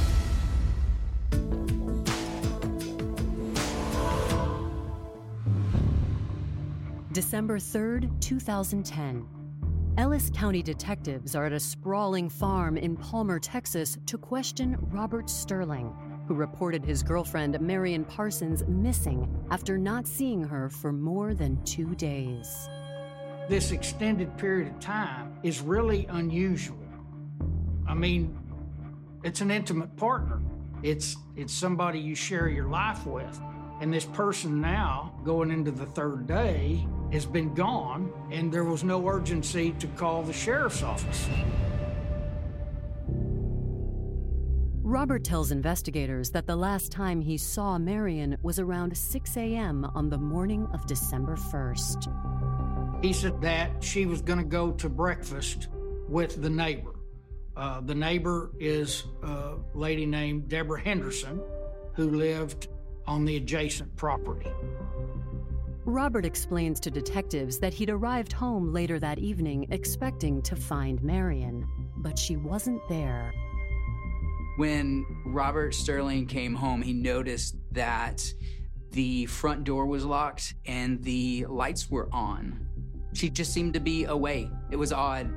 December 7.11 7.59
3rd, 7.59 8.09
2010. 8.21 9.32
Ellis 9.95 10.31
County 10.33 10.63
detectives 10.63 11.35
are 11.35 11.45
at 11.45 11.53
a 11.53 11.59
sprawling 11.59 12.27
farm 12.27 12.77
in 12.77 12.97
Palmer, 12.97 13.37
Texas 13.37 13.95
to 14.07 14.17
question 14.17 14.75
Robert 14.91 15.29
Sterling, 15.29 15.93
who 16.27 16.33
reported 16.33 16.83
his 16.83 17.03
girlfriend 17.03 17.59
Marion 17.61 18.03
Parsons 18.03 18.63
missing 18.67 19.29
after 19.51 19.77
not 19.77 20.07
seeing 20.07 20.43
her 20.43 20.67
for 20.67 20.91
more 20.91 21.35
than 21.35 21.63
two 21.63 21.93
days. 21.93 22.67
This 23.47 23.71
extended 23.71 24.35
period 24.35 24.73
of 24.73 24.79
time 24.79 25.37
is 25.43 25.61
really 25.61 26.07
unusual. 26.07 26.79
I 27.87 27.93
mean, 27.93 28.35
it's 29.23 29.41
an 29.41 29.51
intimate 29.51 29.95
partner. 29.95 30.41
It's 30.81 31.17
it's 31.35 31.53
somebody 31.53 31.99
you 31.99 32.15
share 32.15 32.49
your 32.49 32.67
life 32.67 33.05
with. 33.05 33.39
And 33.79 33.93
this 33.93 34.05
person 34.05 34.59
now, 34.59 35.13
going 35.23 35.51
into 35.51 35.69
the 35.69 35.85
third 35.85 36.25
day, 36.25 36.87
has 37.13 37.27
been 37.27 37.53
gone, 37.53 38.11
and 38.31 38.51
there 38.51 38.63
was 38.63 38.83
no 38.83 39.07
urgency 39.07 39.71
to 39.73 39.85
call 39.87 40.23
the 40.23 40.33
sheriff's 40.33 40.81
office. 40.81 41.29
Robert 44.81 45.23
tells 45.23 45.51
investigators 45.51 46.31
that 46.31 46.47
the 46.47 46.55
last 46.55 46.91
time 46.91 47.21
he 47.21 47.37
saw 47.37 47.77
Marion 47.77 48.35
was 48.41 48.57
around 48.57 48.97
6 48.97 49.37
a.m. 49.37 49.85
on 49.93 50.09
the 50.09 50.17
morning 50.17 50.67
of 50.73 50.85
December 50.87 51.35
1st. 51.35 53.03
He 53.03 53.13
said 53.13 53.39
that 53.41 53.83
she 53.83 54.07
was 54.07 54.23
going 54.23 54.39
to 54.39 54.45
go 54.45 54.71
to 54.71 54.89
breakfast 54.89 55.67
with 56.09 56.41
the 56.41 56.49
neighbor. 56.49 56.95
Uh, 57.55 57.81
the 57.81 57.95
neighbor 57.95 58.51
is 58.59 59.03
a 59.21 59.55
lady 59.75 60.07
named 60.07 60.47
Deborah 60.47 60.81
Henderson, 60.81 61.39
who 61.93 62.09
lived 62.09 62.69
on 63.05 63.23
the 63.25 63.35
adjacent 63.37 63.95
property. 63.95 64.51
Robert 65.85 66.25
explains 66.25 66.79
to 66.79 66.89
detectives 66.89 67.59
that 67.59 67.73
he'd 67.73 67.89
arrived 67.89 68.31
home 68.31 68.71
later 68.71 68.99
that 68.99 69.19
evening 69.19 69.67
expecting 69.69 70.41
to 70.41 70.55
find 70.55 71.03
Marion, 71.03 71.67
but 71.97 72.17
she 72.17 72.37
wasn't 72.37 72.81
there. 72.87 73.33
When 74.55 75.05
Robert 75.25 75.73
Sterling 75.73 76.25
came 76.25 76.55
home, 76.55 76.81
he 76.81 76.93
noticed 76.93 77.57
that 77.73 78.23
the 78.91 79.25
front 79.25 79.65
door 79.65 79.85
was 79.85 80.05
locked 80.05 80.53
and 80.65 81.03
the 81.03 81.45
lights 81.49 81.91
were 81.91 82.07
on. 82.13 82.65
She 83.13 83.29
just 83.29 83.51
seemed 83.51 83.73
to 83.73 83.81
be 83.81 84.05
away. 84.05 84.49
It 84.71 84.77
was 84.77 84.93
odd. 84.93 85.29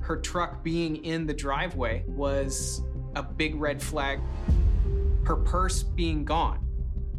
Her 0.00 0.16
truck 0.16 0.62
being 0.62 1.04
in 1.04 1.26
the 1.26 1.34
driveway 1.34 2.04
was 2.06 2.82
a 3.16 3.24
big 3.24 3.56
red 3.56 3.82
flag. 3.82 4.20
Her 5.24 5.36
purse 5.36 5.82
being 5.82 6.24
gone 6.24 6.67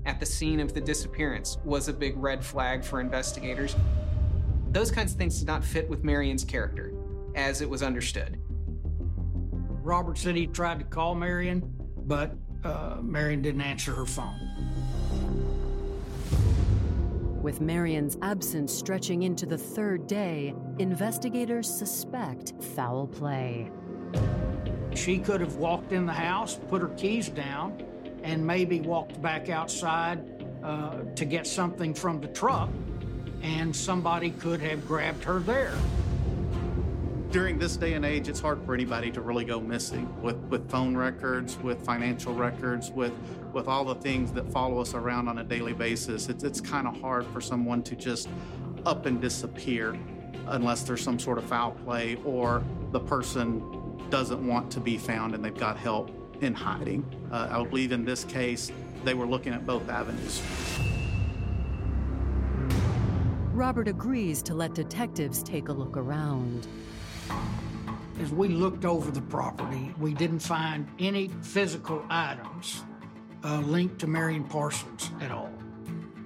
at 0.09 0.19
the 0.19 0.25
scene 0.25 0.59
of 0.59 0.73
the 0.73 0.81
disappearance 0.81 1.59
was 1.63 1.87
a 1.87 1.93
big 1.93 2.17
red 2.17 2.43
flag 2.43 2.83
for 2.83 2.99
investigators. 2.99 3.75
Those 4.71 4.89
kinds 4.89 5.11
of 5.11 5.19
things 5.19 5.37
did 5.37 5.45
not 5.45 5.63
fit 5.63 5.87
with 5.87 6.03
Marion's 6.03 6.43
character, 6.43 6.91
as 7.35 7.61
it 7.61 7.69
was 7.69 7.83
understood. 7.83 8.41
Robert 9.83 10.17
said 10.17 10.35
he 10.35 10.47
tried 10.47 10.79
to 10.79 10.85
call 10.85 11.13
Marion, 11.13 11.61
but 12.07 12.35
uh, 12.63 12.97
Marion 13.03 13.43
didn't 13.43 13.61
answer 13.61 13.93
her 13.93 14.07
phone. 14.07 14.35
With 17.43 17.61
Marion's 17.61 18.17
absence 18.23 18.73
stretching 18.73 19.21
into 19.21 19.45
the 19.45 19.59
third 19.59 20.07
day, 20.07 20.55
investigators 20.79 21.69
suspect 21.69 22.53
foul 22.75 23.05
play. 23.05 23.69
She 24.95 25.19
could 25.19 25.39
have 25.39 25.57
walked 25.57 25.93
in 25.93 26.07
the 26.07 26.13
house, 26.13 26.59
put 26.67 26.81
her 26.81 26.89
keys 26.89 27.29
down, 27.29 27.85
and 28.29 28.45
maybe 28.45 28.79
walked 28.79 29.19
back 29.23 29.49
outside 29.49 30.19
uh, 30.63 30.99
to 31.15 31.25
get 31.25 31.47
something 31.47 31.95
from 31.95 32.21
the 32.21 32.27
truck, 32.27 32.69
and 33.41 33.75
somebody 33.75 34.29
could 34.29 34.61
have 34.61 34.87
grabbed 34.87 35.23
her 35.23 35.39
there. 35.39 35.73
During 37.31 37.57
this 37.57 37.75
day 37.75 37.93
and 37.93 38.05
age, 38.05 38.27
it's 38.27 38.39
hard 38.39 38.63
for 38.65 38.75
anybody 38.75 39.11
to 39.11 39.21
really 39.21 39.45
go 39.45 39.59
missing 39.59 40.07
with, 40.21 40.37
with 40.45 40.69
phone 40.69 40.95
records, 40.95 41.57
with 41.57 41.83
financial 41.83 42.33
records, 42.33 42.91
with, 42.91 43.13
with 43.51 43.67
all 43.67 43.83
the 43.83 43.95
things 43.95 44.31
that 44.33 44.51
follow 44.51 44.79
us 44.79 44.93
around 44.93 45.27
on 45.27 45.39
a 45.39 45.43
daily 45.43 45.73
basis. 45.73 46.29
It's, 46.29 46.43
it's 46.43 46.61
kind 46.61 46.87
of 46.87 46.99
hard 47.01 47.25
for 47.27 47.41
someone 47.41 47.81
to 47.83 47.95
just 47.95 48.29
up 48.85 49.05
and 49.07 49.19
disappear 49.19 49.97
unless 50.47 50.83
there's 50.83 51.01
some 51.01 51.17
sort 51.17 51.37
of 51.37 51.45
foul 51.45 51.71
play 51.71 52.17
or 52.25 52.63
the 52.91 52.99
person 52.99 53.61
doesn't 54.09 54.45
want 54.45 54.71
to 54.71 54.79
be 54.79 54.97
found 54.97 55.35
and 55.35 55.43
they've 55.45 55.57
got 55.57 55.77
help 55.77 56.11
in 56.41 56.53
hiding. 56.53 57.05
Uh, 57.31 57.47
I 57.51 57.63
believe 57.63 57.91
in 57.91 58.05
this 58.05 58.23
case, 58.23 58.71
they 59.03 59.13
were 59.13 59.25
looking 59.25 59.53
at 59.53 59.65
both 59.65 59.87
avenues. 59.89 60.41
Robert 63.53 63.87
agrees 63.87 64.41
to 64.43 64.53
let 64.53 64.73
detectives 64.73 65.43
take 65.43 65.67
a 65.67 65.73
look 65.73 65.97
around. 65.97 66.67
As 68.21 68.31
we 68.31 68.47
looked 68.47 68.85
over 68.85 69.11
the 69.11 69.21
property, 69.21 69.93
we 69.99 70.13
didn't 70.13 70.39
find 70.39 70.87
any 70.99 71.29
physical 71.41 72.03
items 72.09 72.83
uh, 73.43 73.59
linked 73.59 73.99
to 73.99 74.07
Marion 74.07 74.43
Parsons 74.45 75.11
at 75.21 75.31
all, 75.31 75.51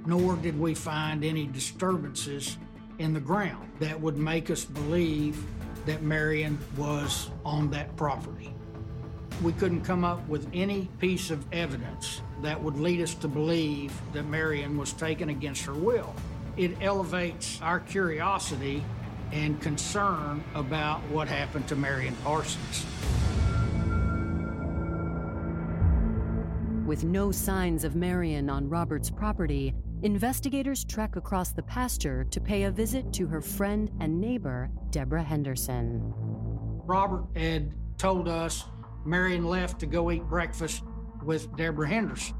nor 0.05 0.36
did 0.38 0.60
we 0.60 0.74
find 0.74 1.24
any 1.24 1.48
disturbances 1.48 2.58
in 3.00 3.13
the 3.13 3.20
ground 3.20 3.72
that 3.79 4.00
would 4.00 4.17
make 4.17 4.50
us 4.50 4.65
believe 4.65 5.43
that 5.86 6.03
Marion 6.03 6.58
was 6.77 7.29
on 7.43 7.70
that 7.72 7.96
property. 7.96 8.52
We 9.41 9.51
couldn't 9.53 9.81
come 9.81 10.05
up 10.05 10.25
with 10.27 10.47
any 10.53 10.89
piece 10.99 11.31
of 11.31 11.45
evidence 11.51 12.21
that 12.41 12.61
would 12.61 12.77
lead 12.77 13.01
us 13.01 13.13
to 13.15 13.27
believe 13.27 13.93
that 14.13 14.25
Marion 14.25 14.77
was 14.77 14.93
taken 14.93 15.29
against 15.29 15.65
her 15.65 15.73
will. 15.73 16.13
It 16.55 16.77
elevates 16.81 17.59
our 17.61 17.79
curiosity 17.79 18.83
and 19.31 19.59
concern 19.59 20.43
about 20.53 21.01
what 21.09 21.27
happened 21.27 21.67
to 21.67 21.75
Marion 21.75 22.15
Parsons. 22.23 22.85
With 26.85 27.03
no 27.03 27.31
signs 27.31 27.83
of 27.83 27.95
Marion 27.95 28.49
on 28.49 28.69
Robert's 28.69 29.09
property, 29.09 29.73
investigators 30.03 30.83
trek 30.83 31.15
across 31.15 31.51
the 31.51 31.63
pasture 31.63 32.25
to 32.25 32.39
pay 32.39 32.63
a 32.63 32.71
visit 32.71 33.11
to 33.13 33.25
her 33.27 33.41
friend 33.41 33.89
and 33.99 34.21
neighbor, 34.21 34.69
Deborah 34.91 35.23
Henderson. 35.23 36.13
Robert 36.85 37.25
had 37.35 37.73
told 37.97 38.27
us 38.27 38.65
Marion 39.05 39.45
left 39.45 39.79
to 39.81 39.86
go 39.86 40.12
eat 40.12 40.24
breakfast 40.24 40.83
with 41.24 41.55
Deborah 41.55 41.88
Henderson. 41.88 42.36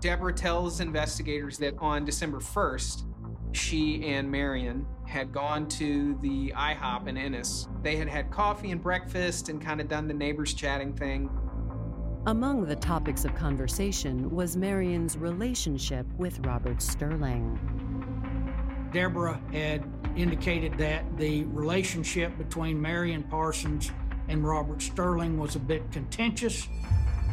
Deborah 0.00 0.32
tells 0.32 0.80
investigators 0.80 1.58
that 1.58 1.74
on 1.78 2.04
December 2.04 2.38
1st, 2.38 3.04
she 3.52 4.04
and 4.04 4.30
Marion 4.30 4.86
had 5.06 5.32
gone 5.32 5.66
to 5.68 6.18
the 6.20 6.52
IHOP 6.56 7.08
in 7.08 7.16
Ennis. 7.16 7.68
They 7.82 7.96
had 7.96 8.08
had 8.08 8.30
coffee 8.30 8.70
and 8.70 8.82
breakfast 8.82 9.48
and 9.48 9.60
kind 9.60 9.80
of 9.80 9.88
done 9.88 10.06
the 10.06 10.14
neighbors 10.14 10.52
chatting 10.52 10.92
thing. 10.92 11.30
Among 12.26 12.66
the 12.66 12.76
topics 12.76 13.24
of 13.24 13.34
conversation 13.34 14.30
was 14.30 14.56
Marion's 14.56 15.16
relationship 15.16 16.06
with 16.16 16.44
Robert 16.44 16.82
Sterling. 16.82 17.58
Deborah 18.92 19.40
had 19.52 19.84
indicated 20.16 20.76
that 20.78 21.04
the 21.16 21.44
relationship 21.44 22.36
between 22.36 22.80
Marion 22.80 23.22
Parsons 23.22 23.90
and 24.28 24.46
Robert 24.46 24.82
Sterling 24.82 25.38
was 25.38 25.56
a 25.56 25.60
bit 25.60 25.90
contentious, 25.92 26.68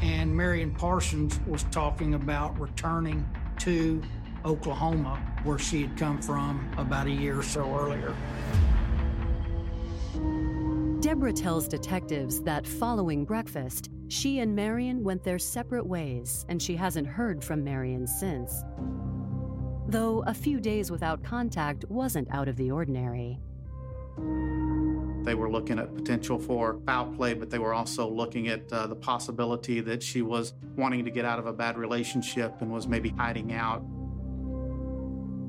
and 0.01 0.35
Marion 0.35 0.73
Parsons 0.73 1.39
was 1.47 1.63
talking 1.65 2.13
about 2.13 2.59
returning 2.59 3.25
to 3.59 4.01
Oklahoma, 4.45 5.21
where 5.43 5.57
she 5.57 5.83
had 5.83 5.97
come 5.97 6.21
from 6.21 6.69
about 6.77 7.07
a 7.07 7.11
year 7.11 7.39
or 7.39 7.43
so 7.43 7.63
earlier. 7.75 8.13
Deborah 10.99 11.33
tells 11.33 11.67
detectives 11.67 12.41
that 12.41 12.65
following 12.65 13.25
breakfast, 13.25 13.89
she 14.07 14.39
and 14.39 14.55
Marion 14.55 15.03
went 15.03 15.23
their 15.23 15.39
separate 15.39 15.85
ways, 15.85 16.45
and 16.49 16.61
she 16.61 16.75
hasn't 16.75 17.07
heard 17.07 17.43
from 17.43 17.63
Marion 17.63 18.07
since. 18.07 18.63
Though 19.87 20.23
a 20.27 20.33
few 20.33 20.59
days 20.59 20.89
without 20.89 21.23
contact 21.23 21.85
wasn't 21.89 22.29
out 22.31 22.47
of 22.47 22.55
the 22.55 22.71
ordinary. 22.71 23.39
They 25.23 25.35
were 25.35 25.49
looking 25.49 25.79
at 25.79 25.95
potential 25.95 26.37
for 26.37 26.79
foul 26.85 27.13
play, 27.13 27.33
but 27.33 27.49
they 27.49 27.59
were 27.59 27.73
also 27.73 28.09
looking 28.09 28.49
at 28.49 28.71
uh, 28.71 28.87
the 28.87 28.95
possibility 28.95 29.79
that 29.81 30.03
she 30.03 30.21
was 30.21 30.53
wanting 30.75 31.05
to 31.05 31.11
get 31.11 31.23
out 31.23 31.39
of 31.39 31.45
a 31.45 31.53
bad 31.53 31.77
relationship 31.77 32.61
and 32.61 32.71
was 32.71 32.87
maybe 32.87 33.09
hiding 33.09 33.53
out. 33.53 33.83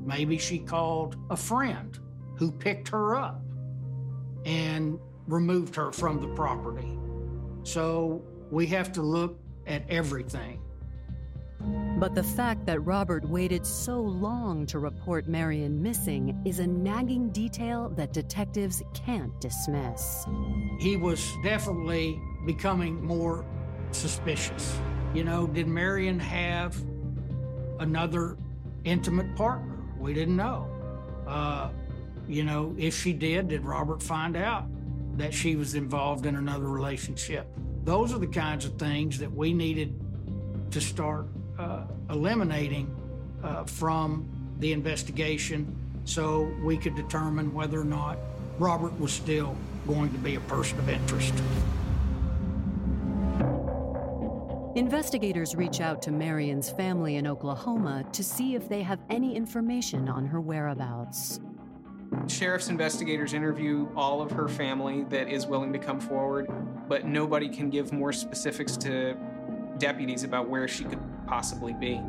Maybe 0.05 0.37
she 0.37 0.59
called 0.59 1.17
a 1.29 1.37
friend 1.37 1.97
who 2.37 2.51
picked 2.51 2.87
her 2.89 3.15
up 3.15 3.41
and 4.45 4.99
removed 5.27 5.75
her 5.75 5.91
from 5.91 6.21
the 6.21 6.27
property. 6.35 6.97
So 7.63 8.23
we 8.51 8.67
have 8.67 8.91
to 8.93 9.01
look 9.01 9.39
at 9.67 9.89
everything. 9.89 10.61
But 11.97 12.13
the 12.13 12.23
fact 12.23 12.65
that 12.65 12.81
Robert 12.81 13.23
waited 13.23 13.65
so 13.65 14.01
long 14.01 14.65
to 14.65 14.79
report 14.79 15.29
Marion 15.29 15.81
missing 15.81 16.41
is 16.43 16.59
a 16.59 16.67
nagging 16.67 17.29
detail 17.29 17.87
that 17.95 18.11
detectives 18.11 18.83
can't 18.93 19.39
dismiss. 19.39 20.25
He 20.77 20.97
was 20.97 21.25
definitely 21.41 22.19
becoming 22.45 23.01
more 23.01 23.45
suspicious. 23.91 24.77
You 25.13 25.23
know, 25.23 25.47
did 25.47 25.67
Marion 25.67 26.19
have 26.19 26.75
another 27.79 28.37
intimate 28.83 29.33
partner? 29.37 29.77
We 29.97 30.13
didn't 30.13 30.35
know. 30.35 30.69
Uh, 31.25 31.69
you 32.27 32.43
know, 32.43 32.75
if 32.77 32.93
she 32.93 33.13
did, 33.13 33.47
did 33.47 33.63
Robert 33.63 34.03
find 34.03 34.35
out 34.35 34.65
that 35.17 35.33
she 35.33 35.55
was 35.55 35.75
involved 35.75 36.25
in 36.25 36.35
another 36.35 36.67
relationship? 36.67 37.47
Those 37.85 38.13
are 38.13 38.19
the 38.19 38.27
kinds 38.27 38.65
of 38.65 38.77
things 38.77 39.17
that 39.19 39.31
we 39.31 39.53
needed 39.53 39.97
to 40.71 40.81
start 40.81 41.27
eliminating 42.09 42.93
uh, 43.43 43.63
from 43.63 44.27
the 44.59 44.71
investigation 44.71 45.75
so 46.05 46.53
we 46.63 46.77
could 46.77 46.95
determine 46.95 47.53
whether 47.53 47.79
or 47.79 47.85
not 47.85 48.17
Robert 48.59 48.97
was 48.99 49.11
still 49.11 49.55
going 49.87 50.11
to 50.11 50.17
be 50.19 50.35
a 50.35 50.39
person 50.41 50.77
of 50.79 50.89
interest. 50.89 51.33
Investigators 54.75 55.55
reach 55.55 55.79
out 55.79 56.01
to 56.01 56.11
Marion's 56.11 56.69
family 56.69 57.15
in 57.15 57.27
Oklahoma 57.27 58.03
to 58.11 58.23
see 58.23 58.55
if 58.55 58.67
they 58.67 58.81
have 58.81 58.99
any 59.09 59.35
information 59.35 60.09
on 60.09 60.25
her 60.25 60.41
whereabouts. 60.41 61.39
Sheriff's 62.27 62.67
investigators 62.67 63.33
interview 63.33 63.87
all 63.95 64.21
of 64.21 64.31
her 64.31 64.47
family 64.47 65.03
that 65.05 65.29
is 65.29 65.47
willing 65.47 65.71
to 65.71 65.79
come 65.79 65.99
forward, 65.99 66.49
but 66.89 67.05
nobody 67.05 67.47
can 67.47 67.69
give 67.69 67.93
more 67.93 68.11
specifics 68.11 68.75
to 68.77 69.17
deputies 69.77 70.23
about 70.23 70.49
where 70.49 70.67
she 70.67 70.83
could 70.83 70.99
possibly 71.27 71.73
be. 71.73 72.01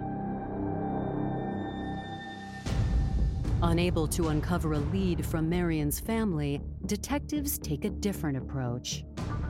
Unable 3.63 4.07
to 4.07 4.29
uncover 4.29 4.75
a 4.75 4.79
lead 4.79 5.25
from 5.25 5.49
Marion's 5.49 5.99
family, 5.99 6.61
detectives 6.85 7.59
take 7.59 7.85
a 7.85 7.91
different 7.91 8.37
approach. 8.37 9.05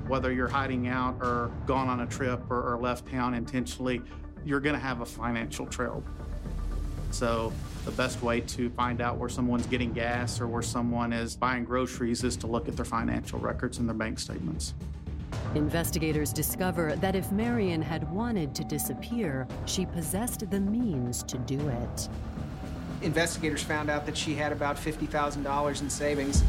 Whether 0.07 0.33
you're 0.33 0.49
hiding 0.49 0.87
out 0.87 1.17
or 1.21 1.51
gone 1.67 1.89
on 1.89 2.01
a 2.01 2.07
trip 2.07 2.41
or, 2.49 2.73
or 2.73 2.79
left 2.79 3.11
town 3.11 3.35
intentionally, 3.35 4.01
you're 4.45 4.61
going 4.61 4.77
to 4.77 4.81
have 4.81 5.01
a 5.01 5.07
financial 5.07 5.67
trail. 5.67 6.05
So, 7.11 7.53
the 7.85 7.91
best 7.93 8.23
way 8.23 8.41
to 8.43 8.71
find 8.71 9.01
out 9.01 9.17
where 9.17 9.29
someone's 9.29 9.67
getting 9.67 9.93
gas 9.93 10.41
or 10.41 10.47
where 10.47 10.63
someone 10.63 11.13
is 11.13 11.37
buying 11.37 11.65
groceries 11.65 12.25
is 12.25 12.37
to 12.39 12.47
look 12.47 12.69
at 12.69 12.77
their 12.77 12.85
financial 12.85 13.39
records 13.39 13.79
and 13.79 13.89
their 13.89 13.95
bank 13.95 14.19
statements. 14.19 14.75
Investigators 15.55 16.33
discover 16.33 16.97
that 16.97 17.15
if 17.15 17.31
Marion 17.33 17.81
had 17.81 18.11
wanted 18.11 18.55
to 18.55 18.65
disappear, 18.65 19.47
she 19.65 19.87
possessed 19.87 20.51
the 20.51 20.61
means 20.61 21.23
to 21.23 21.39
do 21.39 21.69
it. 21.69 22.09
Investigators 23.03 23.63
found 23.63 23.89
out 23.89 24.05
that 24.07 24.17
she 24.17 24.35
had 24.35 24.53
about 24.53 24.77
$50,000 24.77 25.81
in 25.81 25.91
savings. 25.91 26.43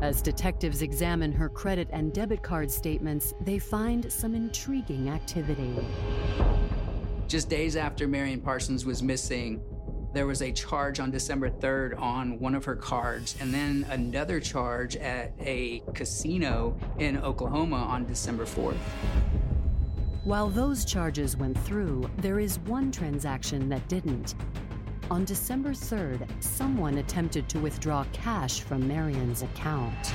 As 0.00 0.22
detectives 0.22 0.82
examine 0.82 1.30
her 1.32 1.48
credit 1.48 1.88
and 1.92 2.12
debit 2.12 2.42
card 2.42 2.70
statements, 2.70 3.34
they 3.40 3.58
find 3.58 4.10
some 4.10 4.34
intriguing 4.34 5.10
activity. 5.10 5.76
Just 7.28 7.48
days 7.48 7.76
after 7.76 8.08
Marion 8.08 8.40
Parsons 8.40 8.84
was 8.84 9.02
missing, 9.02 9.62
there 10.12 10.26
was 10.26 10.42
a 10.42 10.50
charge 10.50 10.98
on 10.98 11.10
December 11.10 11.50
3rd 11.50 12.00
on 12.00 12.38
one 12.40 12.54
of 12.54 12.64
her 12.64 12.74
cards, 12.74 13.36
and 13.40 13.54
then 13.54 13.86
another 13.90 14.40
charge 14.40 14.96
at 14.96 15.32
a 15.40 15.82
casino 15.94 16.76
in 16.98 17.16
Oklahoma 17.18 17.76
on 17.76 18.06
December 18.06 18.44
4th. 18.44 18.74
While 20.24 20.48
those 20.48 20.84
charges 20.84 21.36
went 21.36 21.58
through, 21.58 22.10
there 22.18 22.40
is 22.40 22.58
one 22.60 22.90
transaction 22.90 23.68
that 23.68 23.86
didn't. 23.88 24.34
On 25.10 25.24
December 25.24 25.70
3rd, 25.70 26.28
someone 26.40 26.98
attempted 26.98 27.48
to 27.48 27.58
withdraw 27.58 28.04
cash 28.12 28.60
from 28.60 28.86
Marion's 28.86 29.42
account. 29.42 30.12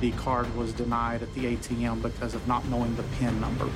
The 0.00 0.12
card 0.12 0.54
was 0.56 0.72
denied 0.72 1.22
at 1.22 1.32
the 1.34 1.56
ATM 1.56 2.02
because 2.02 2.34
of 2.34 2.46
not 2.48 2.66
knowing 2.68 2.94
the 2.96 3.02
PIN 3.18 3.38
number. 3.40 3.68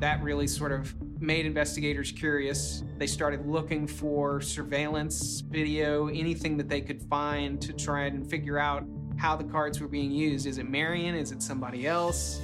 That 0.00 0.22
really 0.22 0.46
sort 0.46 0.72
of 0.72 0.94
made 1.20 1.44
investigators 1.44 2.10
curious. 2.10 2.82
They 2.96 3.06
started 3.06 3.46
looking 3.46 3.86
for 3.86 4.40
surveillance 4.40 5.42
video, 5.42 6.08
anything 6.08 6.56
that 6.56 6.68
they 6.68 6.80
could 6.80 7.02
find 7.02 7.60
to 7.60 7.72
try 7.72 8.06
and 8.06 8.28
figure 8.28 8.58
out 8.58 8.84
how 9.16 9.36
the 9.36 9.44
cards 9.44 9.80
were 9.80 9.88
being 9.88 10.10
used. 10.10 10.46
Is 10.46 10.56
it 10.56 10.68
Marion? 10.68 11.14
Is 11.14 11.30
it 11.30 11.42
somebody 11.42 11.86
else? 11.86 12.40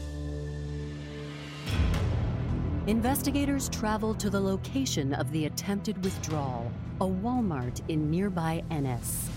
Investigators 2.86 3.68
traveled 3.70 4.20
to 4.20 4.30
the 4.30 4.40
location 4.40 5.14
of 5.14 5.30
the 5.32 5.46
attempted 5.46 6.04
withdrawal, 6.04 6.70
a 7.00 7.04
Walmart 7.04 7.80
in 7.88 8.10
nearby 8.10 8.62
Ennis. 8.70 9.28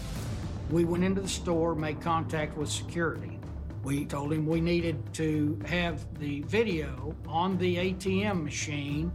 We 0.69 0.83
went 0.83 1.03
into 1.03 1.21
the 1.21 1.29
store, 1.29 1.73
made 1.73 1.99
contact 2.01 2.55
with 2.57 2.69
security. 2.69 3.39
We 3.83 4.05
told 4.05 4.33
him 4.33 4.45
we 4.45 4.59
needed 4.61 5.13
to 5.13 5.57
have 5.65 6.05
the 6.19 6.41
video 6.41 7.15
on 7.27 7.57
the 7.57 7.77
ATM 7.77 8.43
machine, 8.43 9.11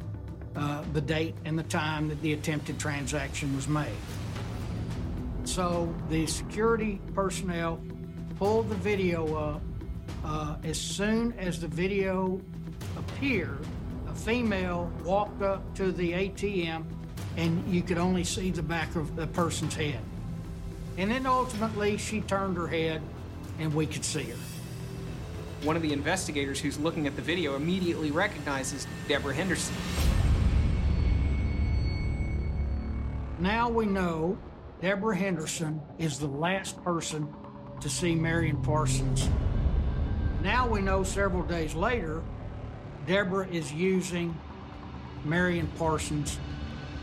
uh, 0.57 0.85
the 0.93 1.01
date 1.01 1.35
and 1.45 1.59
the 1.59 1.64
time 1.64 2.09
that 2.09 2.21
the 2.23 2.33
attempted 2.33 2.79
transaction 2.79 3.55
was 3.57 3.69
made. 3.69 3.88
So 5.45 5.95
the 6.09 6.27
security 6.27 7.01
personnel 7.14 7.81
pulled 8.38 8.69
the 8.69 8.77
video 8.77 9.37
up. 9.37 9.62
Uh, 10.25 10.57
as 10.64 10.81
soon 10.81 11.33
as 11.38 11.61
the 11.61 11.69
video 11.69 12.40
appeared, 12.97 13.64
a 14.09 14.14
female 14.14 14.90
walked 15.05 15.43
up 15.43 15.75
to 15.75 15.93
the 15.93 16.12
ATM 16.12 16.85
and 17.37 17.67
you 17.73 17.83
could 17.83 17.99
only 17.99 18.25
see 18.25 18.51
the 18.51 18.62
back 18.62 18.95
of 18.97 19.17
the 19.17 19.27
person's 19.29 19.75
head. 19.75 20.01
And 20.97 21.11
then 21.11 21.27
ultimately 21.27 21.97
she 21.99 22.21
turned 22.21 22.57
her 22.57 22.69
head 22.69 23.03
and 23.59 23.75
we 23.75 23.87
could 23.87 24.05
see 24.05 24.25
her. 24.25 24.37
One 25.62 25.77
of 25.77 25.83
the 25.83 25.93
investigators 25.93 26.61
who's 26.61 26.79
looking 26.79 27.07
at 27.07 27.17
the 27.17 27.23
video 27.23 27.57
immediately 27.57 28.11
recognizes 28.11 28.87
Deborah 29.09 29.35
Henderson. 29.35 29.75
Now 33.38 33.68
we 33.68 33.87
know 33.87 34.38
Deborah 34.81 35.16
Henderson 35.16 35.83
is 35.99 36.18
the 36.18 36.29
last 36.29 36.83
person 36.85 37.33
to 37.81 37.88
see 37.88 38.14
Marion 38.14 38.62
Parsons. 38.62 39.29
Now 40.42 40.68
we 40.68 40.81
know 40.81 41.03
several 41.03 41.42
days 41.42 41.75
later, 41.75 42.23
Deborah 43.07 43.49
is 43.49 43.73
using 43.73 44.38
Marion 45.25 45.66
Parsons' 45.79 46.38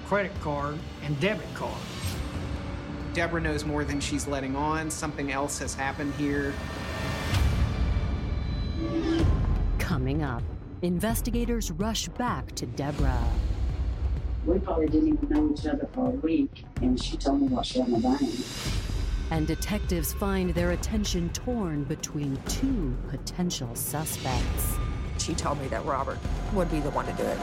credit 0.06 0.32
card 0.40 0.78
and 1.04 1.20
debit 1.20 1.54
card. 1.54 1.78
Deborah 3.14 3.42
knows 3.42 3.66
more 3.66 3.84
than 3.84 4.00
she's 4.00 4.26
letting 4.26 4.56
on. 4.56 4.90
Something 4.90 5.34
else 5.34 5.60
has 5.60 5.76
happened 5.76 6.14
here. 6.16 6.54
Coming 9.80 10.24
up, 10.24 10.44
investigators 10.82 11.72
rush 11.72 12.08
back 12.10 12.56
to 12.56 12.66
Deborah. 12.66 13.28
We 14.46 14.58
probably 14.58 14.88
didn't 14.88 15.10
even 15.10 15.30
know 15.30 15.54
each 15.54 15.68
other 15.68 15.88
for 15.94 16.08
a 16.08 16.10
week, 16.10 16.66
and 16.82 17.02
she 17.02 17.16
told 17.16 17.42
me 17.42 17.48
what 17.48 17.66
she 17.66 17.80
had 17.80 17.90
in 17.90 17.94
the 17.94 18.00
bank. 18.00 18.30
And 19.30 19.46
detectives 19.46 20.14
find 20.14 20.50
their 20.56 20.72
attention 20.72 21.30
torn 21.30 21.84
between 21.84 22.38
two 22.48 22.98
potential 23.10 23.74
suspects. 23.76 24.78
She 25.20 25.36
told 25.36 25.62
me 25.62 25.68
that 25.68 25.86
Robert 25.86 26.18
would 26.54 26.72
be 26.72 26.80
the 26.80 26.90
one 26.90 27.06
to 27.06 27.14
do 27.14 27.24
it. 27.24 27.38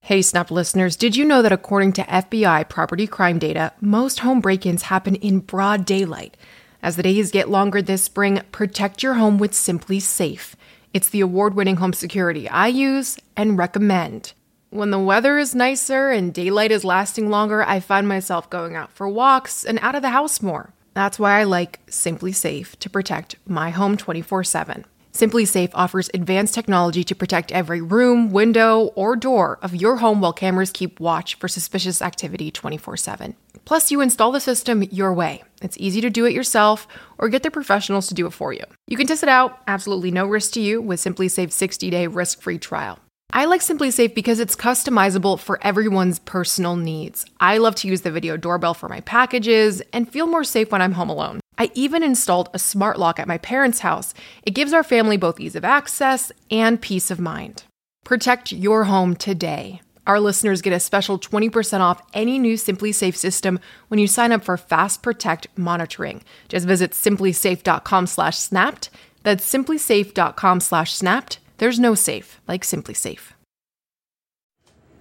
Hey, 0.00 0.22
Snap 0.22 0.50
listeners, 0.50 0.96
did 0.96 1.16
you 1.16 1.24
know 1.24 1.42
that 1.42 1.52
according 1.52 1.92
to 1.92 2.02
FBI 2.02 2.68
property 2.68 3.06
crime 3.06 3.38
data, 3.38 3.72
most 3.80 4.20
home 4.20 4.40
break 4.40 4.64
ins 4.64 4.82
happen 4.82 5.14
in 5.16 5.40
broad 5.40 5.84
daylight? 5.84 6.36
As 6.82 6.96
the 6.96 7.02
days 7.02 7.30
get 7.30 7.48
longer 7.48 7.82
this 7.82 8.02
spring, 8.02 8.40
protect 8.52 9.02
your 9.02 9.14
home 9.14 9.38
with 9.38 9.52
SimpliSafe. 9.52 10.54
It's 10.94 11.08
the 11.08 11.20
award 11.20 11.54
winning 11.54 11.76
home 11.76 11.92
security 11.92 12.48
I 12.48 12.68
use 12.68 13.18
and 13.36 13.58
recommend. 13.58 14.32
When 14.70 14.90
the 14.90 14.98
weather 14.98 15.38
is 15.38 15.54
nicer 15.54 16.10
and 16.10 16.32
daylight 16.32 16.70
is 16.70 16.84
lasting 16.84 17.30
longer, 17.30 17.62
I 17.62 17.80
find 17.80 18.06
myself 18.06 18.48
going 18.50 18.76
out 18.76 18.92
for 18.92 19.08
walks 19.08 19.64
and 19.64 19.78
out 19.80 19.94
of 19.94 20.02
the 20.02 20.10
house 20.10 20.40
more. 20.42 20.72
That's 20.94 21.18
why 21.18 21.40
I 21.40 21.44
like 21.44 21.84
SimpliSafe 21.86 22.76
to 22.76 22.90
protect 22.90 23.36
my 23.46 23.70
home 23.70 23.96
24 23.96 24.44
7. 24.44 24.84
SimpliSafe 25.18 25.70
offers 25.74 26.08
advanced 26.14 26.54
technology 26.54 27.02
to 27.02 27.12
protect 27.12 27.50
every 27.50 27.80
room, 27.80 28.30
window, 28.30 28.92
or 28.94 29.16
door 29.16 29.58
of 29.62 29.74
your 29.74 29.96
home 29.96 30.20
while 30.20 30.32
cameras 30.32 30.70
keep 30.70 31.00
watch 31.00 31.34
for 31.34 31.48
suspicious 31.48 32.00
activity 32.00 32.52
24 32.52 32.96
7. 32.96 33.34
Plus, 33.64 33.90
you 33.90 34.00
install 34.00 34.30
the 34.30 34.38
system 34.38 34.84
your 34.84 35.12
way. 35.12 35.42
It's 35.60 35.76
easy 35.76 36.00
to 36.02 36.08
do 36.08 36.24
it 36.24 36.34
yourself 36.34 36.86
or 37.18 37.28
get 37.28 37.42
the 37.42 37.50
professionals 37.50 38.06
to 38.06 38.14
do 38.14 38.26
it 38.26 38.30
for 38.30 38.52
you. 38.52 38.62
You 38.86 38.96
can 38.96 39.08
test 39.08 39.24
it 39.24 39.28
out, 39.28 39.58
absolutely 39.66 40.12
no 40.12 40.24
risk 40.24 40.52
to 40.52 40.60
you, 40.60 40.80
with 40.80 41.00
SimpliSafe's 41.00 41.56
60 41.56 41.90
day 41.90 42.06
risk 42.06 42.40
free 42.40 42.58
trial. 42.58 43.00
I 43.32 43.46
like 43.46 43.60
SimpliSafe 43.60 44.14
because 44.14 44.38
it's 44.38 44.54
customizable 44.54 45.40
for 45.40 45.58
everyone's 45.62 46.20
personal 46.20 46.76
needs. 46.76 47.26
I 47.40 47.58
love 47.58 47.74
to 47.76 47.88
use 47.88 48.02
the 48.02 48.12
video 48.12 48.36
doorbell 48.36 48.74
for 48.74 48.88
my 48.88 49.00
packages 49.00 49.82
and 49.92 50.08
feel 50.08 50.28
more 50.28 50.44
safe 50.44 50.70
when 50.70 50.80
I'm 50.80 50.92
home 50.92 51.10
alone. 51.10 51.40
I 51.58 51.70
even 51.74 52.02
installed 52.02 52.48
a 52.54 52.58
smart 52.58 52.98
lock 52.98 53.18
at 53.18 53.28
my 53.28 53.36
parents' 53.38 53.80
house. 53.80 54.14
It 54.44 54.52
gives 54.52 54.72
our 54.72 54.84
family 54.84 55.16
both 55.16 55.40
ease 55.40 55.56
of 55.56 55.64
access 55.64 56.30
and 56.50 56.80
peace 56.80 57.10
of 57.10 57.20
mind. 57.20 57.64
Protect 58.04 58.52
your 58.52 58.84
home 58.84 59.16
today. 59.16 59.82
Our 60.06 60.20
listeners 60.20 60.62
get 60.62 60.72
a 60.72 60.80
special 60.80 61.18
20% 61.18 61.80
off 61.80 62.00
any 62.14 62.38
new 62.38 62.54
SimpliSafe 62.54 63.16
system 63.16 63.60
when 63.88 64.00
you 64.00 64.06
sign 64.06 64.32
up 64.32 64.42
for 64.42 64.56
Fast 64.56 65.02
Protect 65.02 65.48
monitoring. 65.58 66.22
Just 66.48 66.66
visit 66.66 66.92
simplisafe.com/snapped. 66.92 68.90
That's 69.24 69.52
simplisafe.com/snapped. 69.52 71.38
There's 71.58 71.78
no 71.78 71.94
safe 71.94 72.40
like 72.48 72.62
SimpliSafe. 72.62 73.32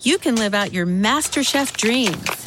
You 0.02 0.18
can 0.18 0.36
live 0.36 0.54
out 0.54 0.74
your 0.74 0.86
MasterChef 0.86 1.78
dreams 1.78 2.47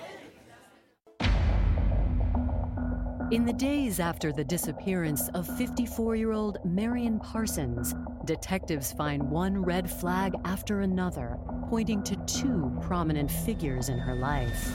In 3.31 3.45
the 3.45 3.53
days 3.53 4.01
after 4.01 4.33
the 4.33 4.43
disappearance 4.43 5.29
of 5.29 5.47
54 5.57 6.17
year 6.17 6.33
old 6.33 6.57
Marion 6.65 7.17
Parsons, 7.17 7.95
detectives 8.25 8.91
find 8.91 9.23
one 9.23 9.63
red 9.63 9.89
flag 9.89 10.33
after 10.43 10.81
another, 10.81 11.37
pointing 11.69 12.03
to 12.03 12.17
two 12.25 12.77
prominent 12.81 13.31
figures 13.31 13.87
in 13.87 13.97
her 13.97 14.15
life. 14.15 14.73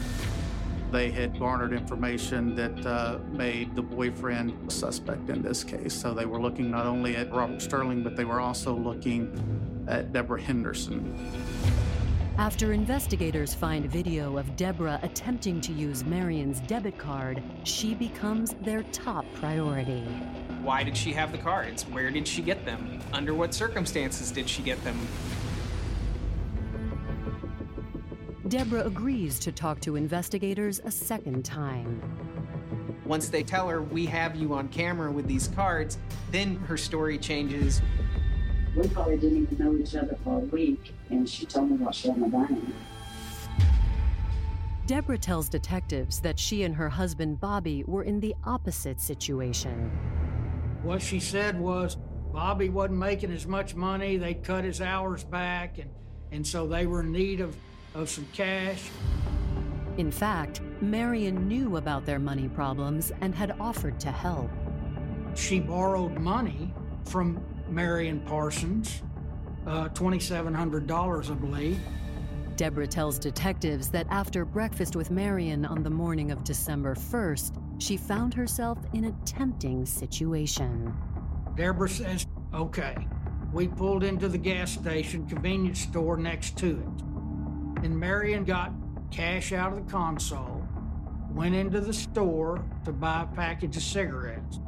They 0.91 1.11
had 1.11 1.39
garnered 1.39 1.75
information 1.75 2.55
that 2.55 2.87
uh, 2.87 3.19
made 3.31 3.77
the 3.77 3.83
boyfriend 3.83 4.73
suspect 4.73 5.29
in 5.29 5.43
this 5.43 5.63
case. 5.63 5.93
So 5.93 6.15
they 6.15 6.25
were 6.25 6.41
looking 6.41 6.71
not 6.71 6.87
only 6.87 7.15
at 7.15 7.31
Robert 7.31 7.61
Sterling, 7.61 8.03
but 8.03 8.17
they 8.17 8.25
were 8.25 8.41
also 8.41 8.75
looking 8.75 9.85
at 9.87 10.15
Deborah 10.15 10.41
Henderson. 10.41 11.15
After 12.39 12.75
investigators 12.75 13.55
find 13.55 13.87
video 13.87 14.37
of 14.37 14.57
Deborah 14.57 15.01
attempting 15.03 15.59
to 15.63 15.73
use 15.73 16.05
Marion's 16.05 16.61
debit 16.61 16.99
card, 16.99 17.43
she 17.65 17.95
becomes 17.95 18.55
their 18.61 18.83
top 18.93 19.25
priority. 19.37 20.03
Why 20.61 20.85
did 20.85 20.95
she 20.99 21.15
have 21.15 21.33
the 21.33 21.39
cards? 21.39 21.85
Where 21.85 22.11
did 22.11 22.29
she 22.29 22.43
get 22.43 22.67
them? 22.67 23.01
Under 23.15 23.33
what 23.33 23.55
circumstances 23.55 24.31
did 24.31 24.51
she 24.51 24.63
get 24.63 24.83
them? 24.85 24.99
Deborah 28.49 28.85
agrees 28.85 29.39
to 29.39 29.51
talk 29.51 29.81
to 29.81 29.97
investigators 29.97 30.79
a 30.85 30.91
second 30.91 31.43
time. 31.43 32.03
Once 33.07 33.31
they 33.31 33.43
tell 33.43 33.67
her, 33.67 33.81
we 33.81 34.05
have 34.05 34.37
you 34.37 34.53
on 34.53 34.69
camera 34.69 35.11
with 35.11 35.27
these 35.27 35.49
cards, 35.49 35.97
then 36.33 36.57
her 36.57 36.77
story 36.77 37.17
changes. 37.17 37.81
We 38.77 38.89
probably 38.89 39.17
didn't 39.17 39.43
even 39.43 39.59
know 39.59 39.75
each 39.83 39.95
other 39.95 40.19
for 40.23 40.37
a 40.37 40.41
week, 40.41 40.93
and 41.09 41.27
she 41.27 41.47
told 41.47 41.71
me 41.71 41.77
what 41.79 41.95
she 41.95 42.09
had 42.09 42.19
in 42.19 42.25
the 42.25 42.29
bank. 42.29 42.63
Deborah 44.87 45.17
tells 45.17 45.49
detectives 45.49 46.21
that 46.21 46.39
she 46.39 46.63
and 46.63 46.75
her 46.75 46.91
husband 46.91 47.41
Bobby 47.41 47.85
were 47.87 48.03
in 48.03 48.21
the 48.21 48.35
opposite 48.45 49.01
situation. 49.01 49.91
What 50.83 51.01
she 51.01 51.19
said 51.19 51.59
was, 51.59 51.97
Bobby 52.33 52.69
wasn't 52.69 52.99
making 52.99 53.33
as 53.33 53.47
much 53.47 53.75
money. 53.75 54.19
They 54.19 54.35
cut 54.35 54.63
his 54.63 54.83
hours 54.83 55.25
back, 55.25 55.79
and, 55.79 55.91
and 56.31 56.47
so 56.47 56.67
they 56.67 56.87
were 56.87 57.01
in 57.01 57.13
need 57.13 57.41
of, 57.41 57.57
of 57.95 58.11
some 58.11 58.29
cash. 58.35 58.91
In 59.97 60.11
fact, 60.11 60.61
Marion 60.83 61.49
knew 61.49 61.79
about 61.79 62.05
their 62.05 62.19
money 62.19 62.49
problems 62.49 63.11
and 63.23 63.35
had 63.35 63.59
offered 63.59 63.99
to 64.01 64.13
help. 64.13 64.51
She 65.35 65.61
borrowed 65.61 66.19
money 66.19 66.75
from 67.07 67.43
Marion 67.69 68.21
Parsons, 68.21 69.03
uh, 69.67 69.89
$2,700, 69.89 71.31
I 71.31 71.35
believe. 71.35 71.81
Deborah 72.57 72.87
tells 72.87 73.19
detectives 73.19 73.91
that 73.91 74.07
after 74.09 74.45
breakfast 74.45 74.97
with 74.97 75.11
Marion 75.11 75.67
on 75.67 75.83
the 75.83 75.91
morning 75.91 76.31
of 76.31 76.43
December 76.43 76.95
1st, 76.95 77.61
she 77.79 77.97
found 77.97 78.33
herself 78.33 78.79
in 78.95 79.05
a 79.05 79.13
tempting 79.27 79.85
situation. 79.85 80.95
Deborah 81.55 81.89
says, 81.89 82.27
okay. 82.55 82.97
We 83.53 83.69
pulled 83.69 84.05
into 84.05 84.29
the 84.29 84.39
gas 84.39 84.73
station 84.73 85.27
convenience 85.27 85.81
store 85.81 86.17
next 86.17 86.57
to 86.59 86.71
it. 86.81 87.85
And 87.85 87.99
Marion 87.99 88.45
got 88.45 88.73
cash 89.11 89.53
out 89.53 89.73
of 89.73 89.85
the 89.85 89.91
console, 89.91 90.67
went 91.31 91.55
into 91.55 91.81
the 91.81 91.93
store 91.93 92.65
to 92.85 92.93
buy 92.93 93.23
a 93.23 93.27
package 93.27 93.77
of 93.77 93.83
cigarettes. 93.83 94.61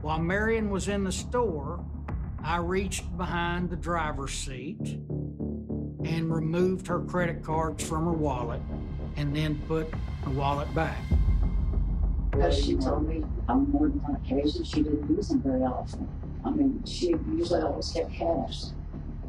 While 0.00 0.18
Marion 0.18 0.70
was 0.70 0.88
in 0.88 1.04
the 1.04 1.12
store, 1.12 1.84
I 2.48 2.56
reached 2.56 3.14
behind 3.18 3.68
the 3.68 3.76
driver's 3.76 4.32
seat 4.32 4.80
and 4.80 6.34
removed 6.34 6.86
her 6.86 7.00
credit 7.00 7.44
cards 7.44 7.86
from 7.86 8.06
her 8.06 8.12
wallet 8.12 8.62
and 9.16 9.36
then 9.36 9.60
put 9.68 9.92
the 10.24 10.30
wallet 10.30 10.74
back. 10.74 10.96
Because 12.30 12.64
she 12.64 12.76
told 12.76 13.06
me 13.06 13.22
on 13.50 13.70
more 13.70 13.88
than 13.88 14.00
one 14.00 14.16
occasion 14.16 14.64
she 14.64 14.82
didn't 14.82 15.14
use 15.14 15.28
them 15.28 15.42
very 15.42 15.60
often. 15.60 16.08
I 16.42 16.50
mean, 16.50 16.82
she 16.86 17.14
usually 17.36 17.60
always 17.60 17.90
kept 17.90 18.14
cash. 18.14 18.62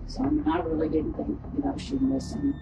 So 0.08 0.23
I 0.23 0.29
mean, 0.29 0.47
I 0.47 0.60
really 0.60 0.88
didn't 0.88 1.12
think, 1.15 1.38
you 1.58 1.62
know, 1.62 1.75
she'd 1.77 2.01
miss 2.01 2.32
them. 2.32 2.55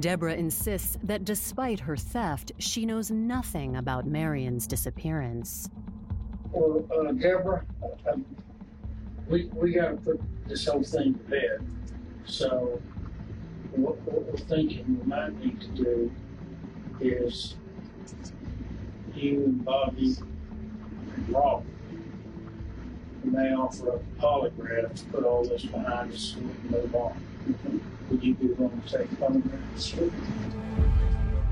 Deborah 0.00 0.34
insists 0.34 0.98
that 1.02 1.24
despite 1.24 1.80
her 1.80 1.96
theft, 1.96 2.52
she 2.58 2.84
knows 2.84 3.10
nothing 3.10 3.76
about 3.76 4.06
Marion's 4.06 4.66
disappearance. 4.66 5.70
Well, 6.54 6.86
uh, 6.96 7.10
Deborah, 7.10 7.64
uh, 7.82 8.16
we, 9.28 9.46
we 9.54 9.72
got 9.72 9.88
to 9.88 9.96
put 9.96 10.20
this 10.46 10.68
whole 10.68 10.84
thing 10.84 11.14
to 11.14 11.20
bed. 11.24 11.66
So, 12.26 12.80
what, 13.72 14.00
what 14.02 14.22
we're 14.22 14.38
thinking 14.38 15.00
we 15.00 15.04
might 15.04 15.36
need 15.44 15.60
to 15.62 15.68
do 15.70 16.12
is 17.00 17.56
you 19.16 19.44
and 19.44 19.64
Bobby 19.64 20.14
and 21.16 21.28
Rob 21.28 21.64
may 23.24 23.52
offer 23.52 23.96
a 23.96 23.98
polygraph 24.20 24.94
to 24.94 25.04
put 25.06 25.24
all 25.24 25.44
this 25.44 25.64
behind 25.64 26.12
us 26.12 26.36
and 26.36 26.70
move 26.70 26.94
on. 26.94 27.20
Would 28.10 28.22
you 28.22 28.34
be 28.34 28.46
willing 28.46 28.80
to 28.80 28.98
take 28.98 29.10
a 29.10 29.16
polygraph? 29.16 29.84
Sure. 29.84 30.10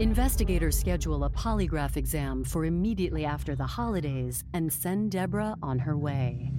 Investigators 0.01 0.79
schedule 0.79 1.25
a 1.25 1.31
polygraph 1.31 1.99
exam 1.99 2.45
for 2.45 2.65
immediately 2.65 3.27
after 3.27 3.55
the 3.55 3.67
holidays 3.67 4.43
and 4.55 4.73
send 4.73 5.11
Deborah 5.11 5.55
on 5.63 5.79
her 5.79 5.99
way. 5.99 6.51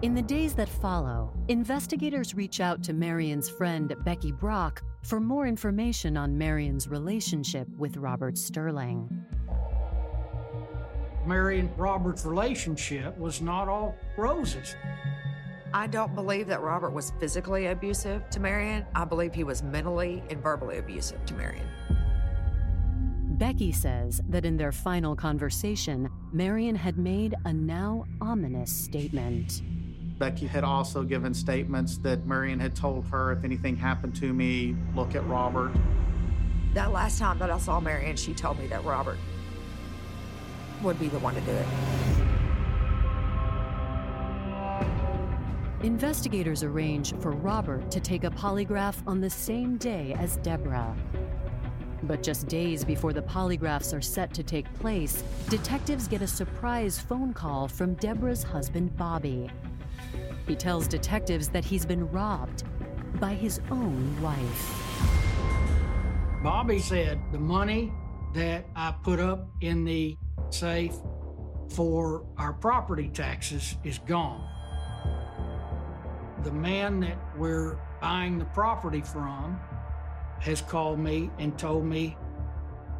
In 0.00 0.14
the 0.14 0.22
days 0.22 0.54
that 0.54 0.68
follow, 0.68 1.32
investigators 1.48 2.34
reach 2.34 2.60
out 2.60 2.82
to 2.84 2.94
Marion's 2.94 3.50
friend 3.50 3.94
Becky 4.02 4.32
Brock 4.32 4.82
for 5.02 5.20
more 5.20 5.46
information 5.46 6.16
on 6.16 6.36
Marion's 6.36 6.88
relationship 6.88 7.68
with 7.76 7.98
Robert 7.98 8.38
Sterling. 8.38 9.24
Marion 11.26 11.70
Robert's 11.76 12.24
relationship 12.24 13.16
was 13.18 13.42
not 13.42 13.68
all 13.68 13.94
roses. 14.16 14.74
I 15.76 15.86
don't 15.86 16.14
believe 16.14 16.46
that 16.46 16.62
Robert 16.62 16.94
was 16.94 17.12
physically 17.20 17.66
abusive 17.66 18.30
to 18.30 18.40
Marion. 18.40 18.86
I 18.94 19.04
believe 19.04 19.34
he 19.34 19.44
was 19.44 19.62
mentally 19.62 20.22
and 20.30 20.42
verbally 20.42 20.78
abusive 20.78 21.22
to 21.26 21.34
Marion. 21.34 21.68
Becky 23.36 23.72
says 23.72 24.22
that 24.30 24.46
in 24.46 24.56
their 24.56 24.72
final 24.72 25.14
conversation, 25.14 26.08
Marion 26.32 26.76
had 26.76 26.96
made 26.96 27.34
a 27.44 27.52
now 27.52 28.06
ominous 28.22 28.72
statement. 28.72 29.60
Becky 30.18 30.46
had 30.46 30.64
also 30.64 31.02
given 31.02 31.34
statements 31.34 31.98
that 31.98 32.24
Marion 32.24 32.58
had 32.58 32.74
told 32.74 33.06
her 33.08 33.32
if 33.32 33.44
anything 33.44 33.76
happened 33.76 34.16
to 34.16 34.32
me, 34.32 34.74
look 34.94 35.14
at 35.14 35.26
Robert. 35.26 35.72
That 36.72 36.90
last 36.90 37.18
time 37.18 37.38
that 37.40 37.50
I 37.50 37.58
saw 37.58 37.80
Marion, 37.80 38.16
she 38.16 38.32
told 38.32 38.58
me 38.58 38.66
that 38.68 38.82
Robert 38.82 39.18
would 40.82 40.98
be 40.98 41.08
the 41.08 41.18
one 41.18 41.34
to 41.34 41.40
do 41.42 41.50
it. 41.50 41.66
Investigators 45.82 46.62
arrange 46.62 47.14
for 47.20 47.32
Robert 47.32 47.90
to 47.90 48.00
take 48.00 48.24
a 48.24 48.30
polygraph 48.30 48.96
on 49.06 49.20
the 49.20 49.28
same 49.28 49.76
day 49.76 50.14
as 50.18 50.38
Deborah. 50.38 50.96
But 52.04 52.22
just 52.22 52.48
days 52.48 52.82
before 52.82 53.12
the 53.12 53.20
polygraphs 53.20 53.96
are 53.96 54.00
set 54.00 54.32
to 54.34 54.42
take 54.42 54.72
place, 54.74 55.22
detectives 55.50 56.08
get 56.08 56.22
a 56.22 56.26
surprise 56.26 56.98
phone 56.98 57.34
call 57.34 57.68
from 57.68 57.94
Deborah's 57.94 58.42
husband, 58.42 58.96
Bobby. 58.96 59.50
He 60.46 60.56
tells 60.56 60.88
detectives 60.88 61.48
that 61.50 61.64
he's 61.64 61.84
been 61.84 62.10
robbed 62.10 62.64
by 63.20 63.34
his 63.34 63.60
own 63.70 64.20
wife. 64.22 64.82
Bobby 66.42 66.78
said 66.78 67.20
the 67.32 67.38
money 67.38 67.92
that 68.34 68.64
I 68.74 68.94
put 69.02 69.20
up 69.20 69.50
in 69.60 69.84
the 69.84 70.16
safe 70.48 70.94
for 71.70 72.24
our 72.38 72.54
property 72.54 73.10
taxes 73.12 73.76
is 73.84 73.98
gone. 73.98 74.55
The 76.46 76.52
man 76.52 77.00
that 77.00 77.18
we're 77.36 77.76
buying 78.00 78.38
the 78.38 78.44
property 78.44 79.00
from 79.00 79.58
has 80.38 80.60
called 80.60 81.00
me 81.00 81.28
and 81.40 81.58
told 81.58 81.84
me 81.84 82.16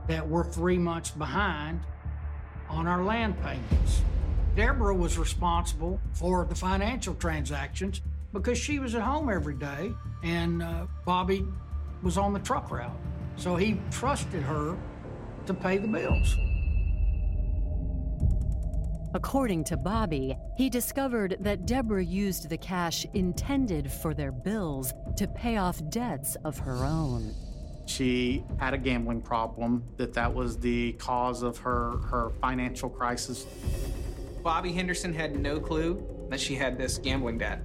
that 0.08 0.28
we're 0.28 0.42
three 0.42 0.78
months 0.78 1.12
behind 1.12 1.78
on 2.68 2.88
our 2.88 3.04
land 3.04 3.40
payments. 3.40 4.02
Deborah 4.56 4.96
was 4.96 5.16
responsible 5.16 6.00
for 6.12 6.44
the 6.44 6.56
financial 6.56 7.14
transactions 7.14 8.00
because 8.32 8.58
she 8.58 8.80
was 8.80 8.96
at 8.96 9.02
home 9.02 9.30
every 9.30 9.54
day 9.54 9.92
and 10.24 10.60
uh, 10.60 10.86
Bobby 11.04 11.46
was 12.02 12.18
on 12.18 12.32
the 12.32 12.40
truck 12.40 12.72
route. 12.72 12.98
So 13.36 13.54
he 13.54 13.80
trusted 13.92 14.42
her 14.42 14.76
to 15.46 15.54
pay 15.54 15.78
the 15.78 15.86
bills. 15.86 16.36
According 19.16 19.64
to 19.64 19.78
Bobby, 19.78 20.36
he 20.58 20.68
discovered 20.68 21.38
that 21.40 21.64
Deborah 21.64 22.04
used 22.04 22.50
the 22.50 22.58
cash 22.58 23.06
intended 23.14 23.90
for 23.90 24.12
their 24.12 24.30
bills 24.30 24.92
to 25.16 25.26
pay 25.26 25.56
off 25.56 25.80
debts 25.88 26.36
of 26.44 26.58
her 26.58 26.84
own. 26.84 27.34
She 27.86 28.44
had 28.58 28.74
a 28.74 28.78
gambling 28.78 29.22
problem, 29.22 29.84
that 29.96 30.12
that 30.12 30.34
was 30.34 30.58
the 30.58 30.92
cause 30.98 31.42
of 31.42 31.56
her, 31.56 31.96
her 32.10 32.30
financial 32.42 32.90
crisis. 32.90 33.46
Bobby 34.42 34.70
Henderson 34.70 35.14
had 35.14 35.40
no 35.40 35.60
clue 35.60 36.06
that 36.28 36.38
she 36.38 36.54
had 36.54 36.76
this 36.76 36.98
gambling 36.98 37.38
debt, 37.38 37.62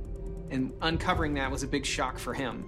and 0.52 0.72
uncovering 0.82 1.34
that 1.34 1.52
was 1.52 1.64
a 1.64 1.68
big 1.68 1.86
shock 1.86 2.18
for 2.18 2.34
him. 2.34 2.64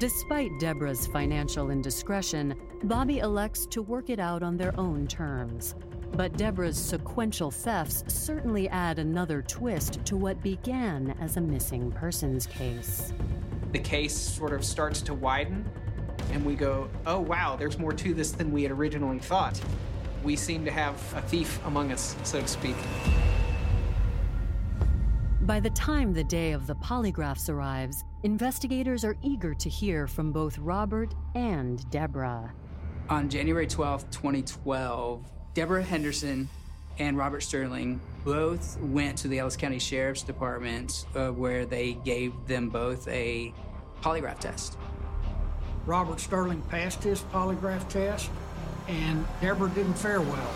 Despite 0.00 0.58
Deborah's 0.58 1.06
financial 1.06 1.70
indiscretion, 1.70 2.54
Bobby 2.84 3.18
elects 3.18 3.66
to 3.66 3.82
work 3.82 4.08
it 4.08 4.18
out 4.18 4.42
on 4.42 4.56
their 4.56 4.74
own 4.80 5.06
terms. 5.06 5.74
But 6.16 6.38
Deborah's 6.38 6.78
sequential 6.78 7.50
thefts 7.50 8.02
certainly 8.08 8.70
add 8.70 8.98
another 8.98 9.42
twist 9.42 10.02
to 10.06 10.16
what 10.16 10.42
began 10.42 11.14
as 11.20 11.36
a 11.36 11.42
missing 11.42 11.92
persons 11.92 12.46
case. 12.46 13.12
The 13.72 13.78
case 13.80 14.16
sort 14.16 14.54
of 14.54 14.64
starts 14.64 15.02
to 15.02 15.14
widen, 15.14 15.68
and 16.32 16.42
we 16.42 16.54
go, 16.54 16.88
oh 17.04 17.20
wow, 17.20 17.54
there's 17.54 17.78
more 17.78 17.92
to 17.92 18.14
this 18.14 18.32
than 18.32 18.50
we 18.50 18.62
had 18.62 18.72
originally 18.72 19.18
thought. 19.18 19.60
We 20.24 20.36
seem 20.36 20.64
to 20.64 20.70
have 20.70 20.94
a 21.14 21.20
thief 21.20 21.60
among 21.66 21.92
us, 21.92 22.16
so 22.22 22.40
to 22.40 22.48
speak. 22.48 22.76
By 25.42 25.60
the 25.60 25.70
time 25.70 26.14
the 26.14 26.24
day 26.24 26.52
of 26.52 26.66
the 26.66 26.76
polygraphs 26.76 27.50
arrives, 27.50 28.04
investigators 28.22 29.04
are 29.04 29.16
eager 29.22 29.52
to 29.52 29.68
hear 29.68 30.06
from 30.06 30.32
both 30.32 30.56
Robert 30.56 31.14
and 31.34 31.88
Deborah. 31.90 32.54
On 33.10 33.28
January 33.28 33.66
12th, 33.66 34.10
2012, 34.10 35.30
Deborah 35.56 35.82
Henderson 35.82 36.50
and 36.98 37.16
Robert 37.16 37.40
Sterling 37.40 37.98
both 38.26 38.78
went 38.78 39.16
to 39.16 39.28
the 39.28 39.38
Ellis 39.38 39.56
County 39.56 39.78
Sheriff's 39.78 40.20
Department 40.20 41.06
uh, 41.14 41.28
where 41.28 41.64
they 41.64 41.94
gave 41.94 42.34
them 42.46 42.68
both 42.68 43.08
a 43.08 43.54
polygraph 44.02 44.38
test. 44.38 44.76
Robert 45.86 46.20
Sterling 46.20 46.60
passed 46.68 47.02
his 47.02 47.22
polygraph 47.32 47.88
test, 47.88 48.30
and 48.86 49.26
Deborah 49.40 49.70
didn't 49.70 49.94
fare 49.94 50.20
well. 50.20 50.50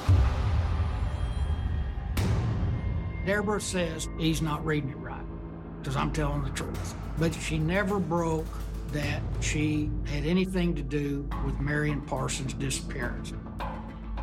Deborah 3.25 3.59
says 3.59 4.07
he's 4.19 4.43
not 4.43 4.63
reading 4.67 4.91
it 4.91 4.99
right, 4.99 5.25
because 5.79 5.97
I'm 5.97 6.13
telling 6.13 6.43
the 6.43 6.51
truth. 6.51 6.95
But 7.19 7.35
she 7.35 7.57
never 7.57 7.99
broke 7.99 8.45
that 8.93 9.23
she 9.41 9.91
had 10.05 10.27
anything 10.27 10.75
to 10.75 10.83
do 10.83 11.27
with 11.47 11.59
Marion 11.59 12.03
Parsons' 12.03 12.53
disappearance. 12.53 13.33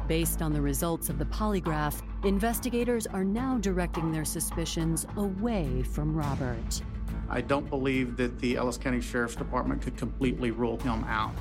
Based 0.07 0.41
on 0.41 0.53
the 0.53 0.61
results 0.61 1.09
of 1.09 1.19
the 1.19 1.25
polygraph, 1.25 2.01
investigators 2.23 3.07
are 3.07 3.25
now 3.25 3.57
directing 3.57 4.09
their 4.09 4.23
suspicions 4.23 5.05
away 5.17 5.83
from 5.83 6.15
Robert. 6.15 6.81
I 7.29 7.41
don't 7.41 7.69
believe 7.69 8.15
that 8.15 8.39
the 8.39 8.55
Ellis 8.55 8.77
County 8.77 9.01
Sheriff's 9.01 9.35
Department 9.35 9.81
could 9.81 9.97
completely 9.97 10.51
rule 10.51 10.77
him 10.77 11.03
out, 11.03 11.33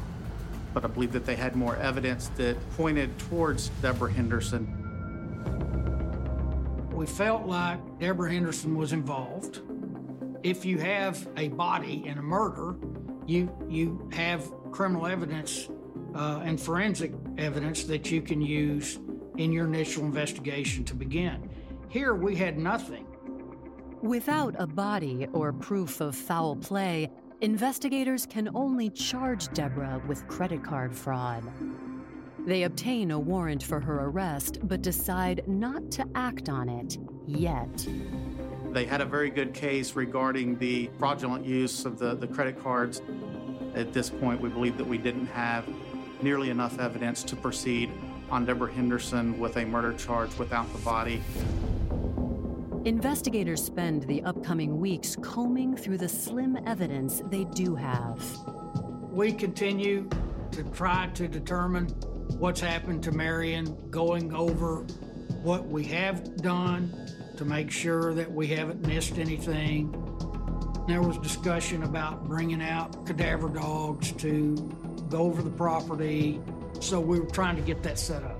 but 0.75 0.85
I 0.85 0.89
believe 0.89 1.13
that 1.13 1.25
they 1.25 1.37
had 1.37 1.55
more 1.55 1.77
evidence 1.77 2.27
that 2.37 2.57
pointed 2.77 3.17
towards 3.21 3.69
Deborah 3.83 4.13
Henderson. 4.13 4.67
We 6.93 7.07
felt 7.07 7.47
like 7.47 8.01
Deborah 8.01 8.33
Henderson 8.33 8.77
was 8.77 8.93
involved. 8.93 9.61
If 10.43 10.65
you 10.65 10.79
have 10.79 11.29
a 11.37 11.49
body 11.49 12.05
in 12.05 12.19
a 12.19 12.23
murder, 12.23 12.75
you 13.27 13.49
you 13.69 14.09
have 14.13 14.51
criminal 14.73 15.07
evidence 15.07 15.69
uh, 16.17 16.41
and 16.43 16.61
forensic 16.61 17.13
evidence 17.39 17.85
that 17.85 18.11
you 18.11 18.23
can 18.23 18.41
use 18.41 18.99
in 19.37 19.53
your 19.53 19.67
initial 19.67 20.05
investigation 20.05 20.85
to 20.85 20.95
begin. 20.95 21.49
Here 21.89 22.15
we 22.15 22.37
had 22.37 22.59
nothing. 22.59 23.07
Without 24.03 24.55
a 24.59 24.67
body 24.67 25.27
or 25.33 25.53
proof 25.53 26.01
of 26.01 26.15
foul 26.15 26.57
play, 26.57 27.11
investigators 27.41 28.27
can 28.27 28.51
only 28.55 28.91
charge 28.91 29.49
Deborah 29.53 30.03
with 30.07 30.27
credit 30.29 30.63
card 30.63 30.95
fraud. 30.95 31.43
They 32.47 32.63
obtain 32.63 33.11
a 33.11 33.19
warrant 33.19 33.63
for 33.63 33.81
her 33.81 34.05
arrest, 34.05 34.61
but 34.63 34.83
decide 34.83 35.43
not 35.49 35.91
to 35.93 36.07
act 36.15 36.49
on 36.49 36.69
it 36.69 36.99
yet. 37.27 37.87
They 38.71 38.85
had 38.85 39.01
a 39.01 39.07
very 39.07 39.31
good 39.31 39.53
case 39.53 39.97
regarding 39.97 40.59
the 40.59 40.91
fraudulent 40.99 41.45
use 41.45 41.85
of 41.85 41.99
the, 41.99 42.15
the 42.15 42.27
credit 42.27 42.63
cards. 42.63 43.03
At 43.75 43.93
this 43.93 44.11
point, 44.11 44.41
we 44.41 44.49
believe 44.49 44.77
that 44.77 44.87
we 44.87 44.99
didn't 44.99 45.27
have 45.27 45.67
nearly 46.23 46.51
enough 46.51 46.79
evidence 46.79 47.23
to 47.25 47.37
proceed 47.37 47.91
on 48.31 48.45
Deborah 48.45 48.73
Henderson 48.73 49.39
with 49.39 49.57
a 49.57 49.65
murder 49.65 49.93
charge 49.95 50.37
without 50.39 50.71
the 50.73 50.79
body. 50.79 51.23
Investigators 52.85 53.65
spend 53.65 54.05
the 54.05 54.23
upcoming 54.23 54.79
weeks 54.79 55.17
combing 55.21 55.77
through 55.77 55.99
the 55.99 56.09
slim 56.09 56.57
evidence 56.67 57.23
they 57.31 57.45
do 57.45 57.75
have. 57.75 58.23
We 59.11 59.33
continue 59.33 60.09
to 60.53 60.63
try 60.65 61.09
to 61.15 61.27
determine 61.27 61.87
what's 62.39 62.61
happened 62.61 63.03
to 63.05 63.13
Marion, 63.13 63.77
going 63.91 64.33
over 64.35 64.87
what 65.43 65.67
we 65.67 65.85
have 65.85 66.37
done 66.37 67.09
to 67.37 67.45
make 67.45 67.71
sure 67.71 68.15
that 68.15 68.31
we 68.31 68.47
haven't 68.47 68.87
missed 68.87 69.19
anything. 69.19 69.91
There 70.87 71.03
was 71.03 71.19
discussion 71.19 71.83
about 71.83 72.25
bringing 72.29 72.63
out 72.63 73.05
cadaver 73.07 73.49
dogs 73.49 74.13
to 74.13 74.55
go 75.09 75.23
over 75.23 75.43
the 75.43 75.51
property, 75.51 76.41
so 76.81 77.01
we 77.01 77.21
were 77.21 77.27
trying 77.27 77.57
to 77.57 77.63
get 77.63 77.83
that 77.83 77.99
set 77.99 78.23
up. 78.23 78.39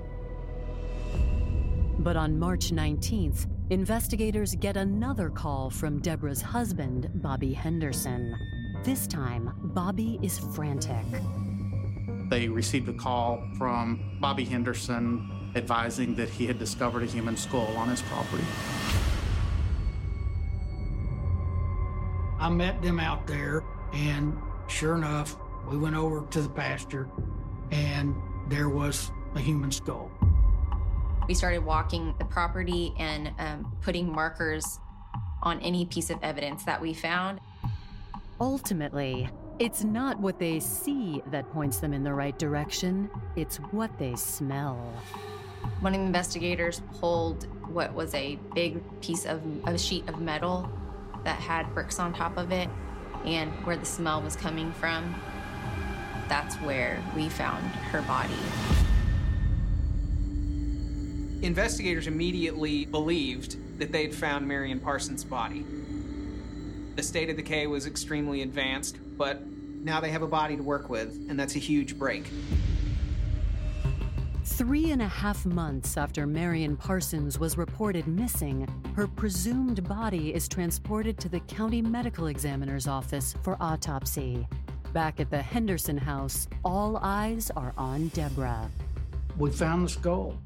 But 1.99 2.15
on 2.15 2.37
March 2.37 2.71
19th, 2.71 3.47
investigators 3.69 4.55
get 4.55 4.77
another 4.77 5.29
call 5.29 5.69
from 5.69 5.99
Deborah's 5.99 6.41
husband, 6.41 7.09
Bobby 7.15 7.53
Henderson. 7.53 8.35
This 8.83 9.07
time, 9.07 9.51
Bobby 9.57 10.19
is 10.21 10.39
frantic. 10.39 11.05
They 12.29 12.47
received 12.47 12.87
a 12.89 12.93
call 12.93 13.41
from 13.57 14.17
Bobby 14.21 14.45
Henderson 14.45 15.49
advising 15.55 16.15
that 16.15 16.29
he 16.29 16.45
had 16.45 16.59
discovered 16.59 17.03
a 17.03 17.05
human 17.05 17.35
skull 17.35 17.75
on 17.77 17.89
his 17.89 18.01
property. 18.03 18.43
I 22.39 22.49
met 22.49 22.81
them 22.81 22.99
out 22.99 23.25
there, 23.25 23.63
and 23.93 24.37
sure 24.67 24.95
enough, 24.95 25.35
we 25.69 25.77
went 25.77 25.95
over 25.95 26.25
to 26.31 26.41
the 26.41 26.49
pasture, 26.49 27.09
and 27.71 28.15
there 28.47 28.69
was 28.69 29.11
a 29.35 29.39
human 29.39 29.71
skull. 29.71 30.09
We 31.27 31.33
started 31.33 31.65
walking 31.65 32.15
the 32.19 32.25
property 32.25 32.93
and 32.97 33.31
um, 33.37 33.75
putting 33.81 34.09
markers 34.09 34.79
on 35.43 35.59
any 35.59 35.85
piece 35.85 36.09
of 36.09 36.19
evidence 36.23 36.63
that 36.63 36.81
we 36.81 36.93
found. 36.93 37.39
Ultimately, 38.39 39.29
it's 39.59 39.83
not 39.83 40.19
what 40.19 40.39
they 40.39 40.59
see 40.59 41.21
that 41.31 41.51
points 41.51 41.79
them 41.79 41.93
in 41.93 42.03
the 42.03 42.13
right 42.13 42.37
direction, 42.37 43.09
it's 43.35 43.57
what 43.57 43.97
they 43.97 44.15
smell. 44.15 44.75
One 45.81 45.93
of 45.93 45.99
the 45.99 46.05
investigators 46.05 46.81
pulled 46.99 47.47
what 47.73 47.93
was 47.93 48.13
a 48.13 48.37
big 48.55 48.81
piece 49.01 49.25
of 49.25 49.41
a 49.65 49.77
sheet 49.77 50.07
of 50.07 50.21
metal 50.21 50.69
that 51.25 51.39
had 51.39 51.73
bricks 51.73 51.99
on 51.99 52.13
top 52.13 52.37
of 52.37 52.51
it, 52.51 52.69
and 53.25 53.51
where 53.65 53.75
the 53.75 53.85
smell 53.85 54.21
was 54.21 54.35
coming 54.35 54.71
from, 54.73 55.13
that's 56.29 56.55
where 56.57 57.01
we 57.15 57.29
found 57.29 57.65
her 57.91 58.01
body. 58.03 58.33
Investigators 61.41 62.07
immediately 62.07 62.85
believed 62.85 63.57
that 63.79 63.91
they'd 63.91 64.13
found 64.13 64.47
Marion 64.47 64.79
Parsons' 64.79 65.23
body. 65.23 65.63
The 66.95 67.03
state 67.03 67.29
of 67.29 67.35
decay 67.35 67.67
was 67.67 67.85
extremely 67.85 68.41
advanced, 68.41 68.97
but 69.17 69.45
now 69.45 70.01
they 70.01 70.09
have 70.09 70.23
a 70.23 70.27
body 70.27 70.57
to 70.57 70.63
work 70.63 70.89
with, 70.89 71.13
and 71.29 71.39
that's 71.39 71.55
a 71.55 71.59
huge 71.59 71.97
break. 71.97 72.25
Three 74.43 74.89
and 74.89 75.03
a 75.03 75.07
half 75.07 75.45
months 75.45 75.97
after 75.97 76.25
Marion 76.25 76.75
Parsons 76.75 77.37
was 77.37 77.59
reported 77.59 78.07
missing, 78.07 78.67
her 78.95 79.05
presumed 79.05 79.87
body 79.87 80.33
is 80.33 80.47
transported 80.47 81.19
to 81.19 81.29
the 81.29 81.41
county 81.41 81.83
medical 81.83 82.25
examiner's 82.25 82.87
office 82.87 83.35
for 83.43 83.55
autopsy. 83.59 84.47
Back 84.93 85.19
at 85.19 85.29
the 85.29 85.41
Henderson 85.41 85.97
house, 85.97 86.47
all 86.63 86.97
eyes 86.97 87.51
are 87.55 87.73
on 87.77 88.07
Deborah. 88.09 88.69
We 89.37 89.51
found 89.51 89.85
the 89.85 89.89
skull. 89.89 90.37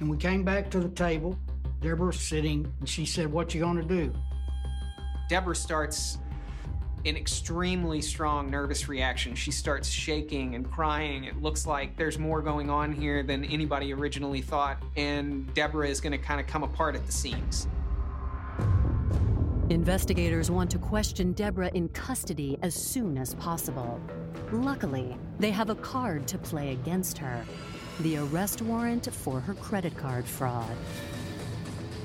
And 0.00 0.10
we 0.10 0.16
came 0.16 0.42
back 0.42 0.70
to 0.70 0.80
the 0.80 0.88
table. 0.88 1.38
Deborah's 1.80 2.18
sitting, 2.18 2.72
and 2.80 2.88
she 2.88 3.04
said, 3.04 3.30
What 3.30 3.54
you 3.54 3.60
gonna 3.60 3.82
do? 3.82 4.12
Deborah 5.28 5.54
starts 5.54 6.18
an 7.04 7.16
extremely 7.16 8.00
strong 8.00 8.50
nervous 8.50 8.88
reaction. 8.88 9.34
She 9.34 9.50
starts 9.50 9.88
shaking 9.88 10.54
and 10.54 10.70
crying. 10.70 11.24
It 11.24 11.42
looks 11.42 11.66
like 11.66 11.96
there's 11.96 12.18
more 12.18 12.40
going 12.40 12.70
on 12.70 12.92
here 12.92 13.22
than 13.22 13.44
anybody 13.44 13.92
originally 13.92 14.40
thought, 14.40 14.82
and 14.96 15.52
Deborah 15.54 15.88
is 15.88 16.00
going 16.00 16.12
to 16.12 16.18
kind 16.18 16.40
of 16.40 16.46
come 16.46 16.62
apart 16.62 16.94
at 16.94 17.04
the 17.06 17.12
seams. 17.12 17.66
Investigators 19.72 20.50
want 20.50 20.70
to 20.70 20.78
question 20.78 21.32
Deborah 21.32 21.70
in 21.72 21.88
custody 21.88 22.58
as 22.60 22.74
soon 22.74 23.16
as 23.16 23.34
possible. 23.36 23.98
Luckily, 24.52 25.16
they 25.38 25.50
have 25.50 25.70
a 25.70 25.74
card 25.76 26.28
to 26.28 26.36
play 26.36 26.72
against 26.72 27.16
her 27.16 27.42
the 28.00 28.18
arrest 28.18 28.60
warrant 28.60 29.10
for 29.10 29.40
her 29.40 29.54
credit 29.54 29.96
card 29.96 30.26
fraud 30.26 30.76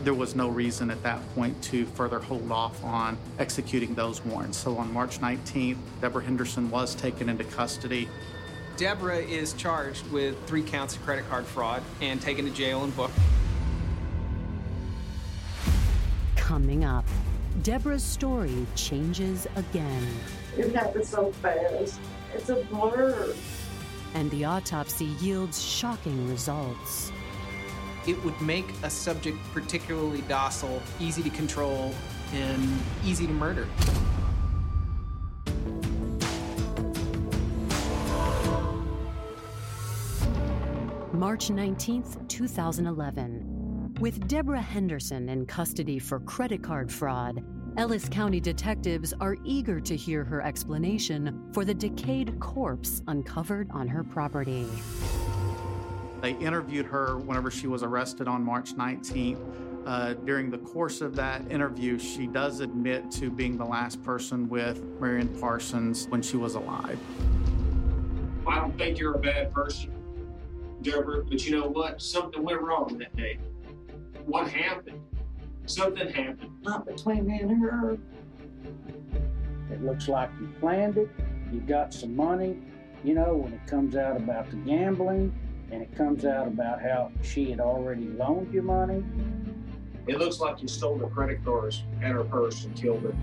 there 0.04 0.14
was 0.14 0.36
no 0.36 0.48
reason 0.48 0.90
at 0.90 1.02
that 1.04 1.20
point 1.36 1.62
to 1.62 1.86
further 1.88 2.20
hold 2.20 2.50
off 2.52 2.82
on 2.84 3.18
executing 3.40 3.94
those 3.96 4.24
warrants. 4.24 4.58
So 4.58 4.78
on 4.78 4.94
March 4.94 5.20
19th, 5.20 5.78
Deborah 6.00 6.24
Henderson 6.24 6.70
was 6.70 6.96
taken 6.96 7.28
into 7.28 7.44
custody. 7.44 8.08
Deborah 8.78 9.18
is 9.18 9.52
charged 9.54 10.10
with 10.12 10.42
three 10.46 10.62
counts 10.62 10.96
of 10.96 11.04
credit 11.04 11.28
card 11.28 11.46
fraud 11.46 11.84
and 12.00 12.22
taken 12.22 12.46
to 12.46 12.52
jail 12.52 12.86
and 12.86 12.96
booked. 12.96 13.18
Coming 16.38 16.86
up, 16.86 17.06
Deborah's 17.64 18.04
story 18.04 18.66
changes 18.76 19.48
again. 19.56 20.08
It 20.58 20.74
happened 20.76 21.06
so 21.06 21.32
fast. 21.34 22.00
It's 22.34 22.50
a 22.50 22.64
blur. 22.66 23.34
And 24.14 24.32
the 24.32 24.46
autopsy 24.46 25.06
yields 25.20 25.62
shocking 25.62 26.30
results 26.30 27.12
it 28.08 28.24
would 28.24 28.40
make 28.42 28.66
a 28.84 28.90
subject 28.90 29.38
particularly 29.54 30.22
docile, 30.22 30.82
easy 31.00 31.22
to 31.24 31.30
control, 31.30 31.94
and 32.34 32.80
easy 33.04 33.28
to 33.28 33.34
murder. 33.34 33.68
March 41.12 41.50
19th, 41.50 42.28
2011. 42.30 43.96
With 44.00 44.28
Deborah 44.28 44.62
Henderson 44.62 45.30
in 45.30 45.46
custody 45.46 46.00
for 46.00 46.20
credit 46.22 46.64
card 46.64 46.92
fraud, 46.92 47.44
Ellis 47.78 48.10
County 48.10 48.40
detectives 48.40 49.14
are 49.22 49.38
eager 49.44 49.80
to 49.80 49.96
hear 49.96 50.24
her 50.24 50.42
explanation 50.42 51.48
for 51.54 51.64
the 51.64 51.76
decayed 51.76 52.40
corpse 52.40 53.04
uncovered 53.08 53.70
on 53.70 53.88
her 53.88 54.04
property. 54.04 54.68
They 56.20 56.32
interviewed 56.32 56.88
her 56.88 57.20
whenever 57.20 57.52
she 57.52 57.68
was 57.68 57.84
arrested 57.84 58.28
on 58.28 58.44
March 58.44 58.74
19th. 58.74 59.86
Uh, 59.86 60.14
during 60.16 60.50
the 60.50 60.58
course 60.58 61.02
of 61.02 61.16
that 61.18 61.52
interview, 61.52 62.00
she 62.00 62.26
does 62.26 62.62
admit 62.62 63.12
to 63.12 63.30
being 63.30 63.58
the 63.58 63.66
last 63.66 64.04
person 64.04 64.50
with 64.50 64.84
Marion 65.00 65.28
Parsons 65.40 66.08
when 66.08 66.24
she 66.24 66.36
was 66.36 66.56
alive. 66.56 67.00
I 68.48 68.56
don't 68.56 68.76
think 68.76 68.98
you're 68.98 69.14
a 69.14 69.20
bad 69.20 69.54
person, 69.54 69.94
Deborah, 70.82 71.24
but 71.24 71.46
you 71.46 71.60
know 71.60 71.68
what? 71.68 72.02
Something 72.02 72.44
went 72.44 72.60
wrong 72.60 72.98
that 72.98 73.16
day. 73.16 73.38
What 74.26 74.50
happened? 74.50 75.00
Something 75.68 76.10
happened. 76.10 76.52
Not 76.64 76.86
between 76.86 77.28
me 77.28 77.40
and 77.40 77.62
her. 77.62 77.98
It 79.72 79.84
looks 79.84 80.08
like 80.08 80.30
you 80.40 80.48
planned 80.60 80.98
it. 80.98 81.10
You 81.52 81.60
got 81.60 81.94
some 81.94 82.16
money. 82.16 82.58
You 83.04 83.14
know, 83.14 83.36
when 83.36 83.54
it 83.54 83.68
comes 83.68 83.96
out 83.96 84.18
about 84.18 84.50
the 84.50 84.56
gambling, 84.58 85.34
and 85.72 85.82
it 85.82 85.96
comes 85.96 86.26
out 86.26 86.48
about 86.48 86.82
how 86.82 87.12
she 87.22 87.52
had 87.52 87.60
already 87.60 88.06
loaned 88.08 88.54
you 88.54 88.62
money. 88.62 89.04
It 90.08 90.18
looks 90.18 90.40
like 90.40 90.62
you 90.62 90.68
stole 90.68 90.98
the 90.98 91.08
credit 91.08 91.44
cards 91.44 91.84
and 92.02 92.14
her 92.14 92.24
purse 92.24 92.64
and 92.64 92.76
killed 92.76 93.04
her. 93.04 93.14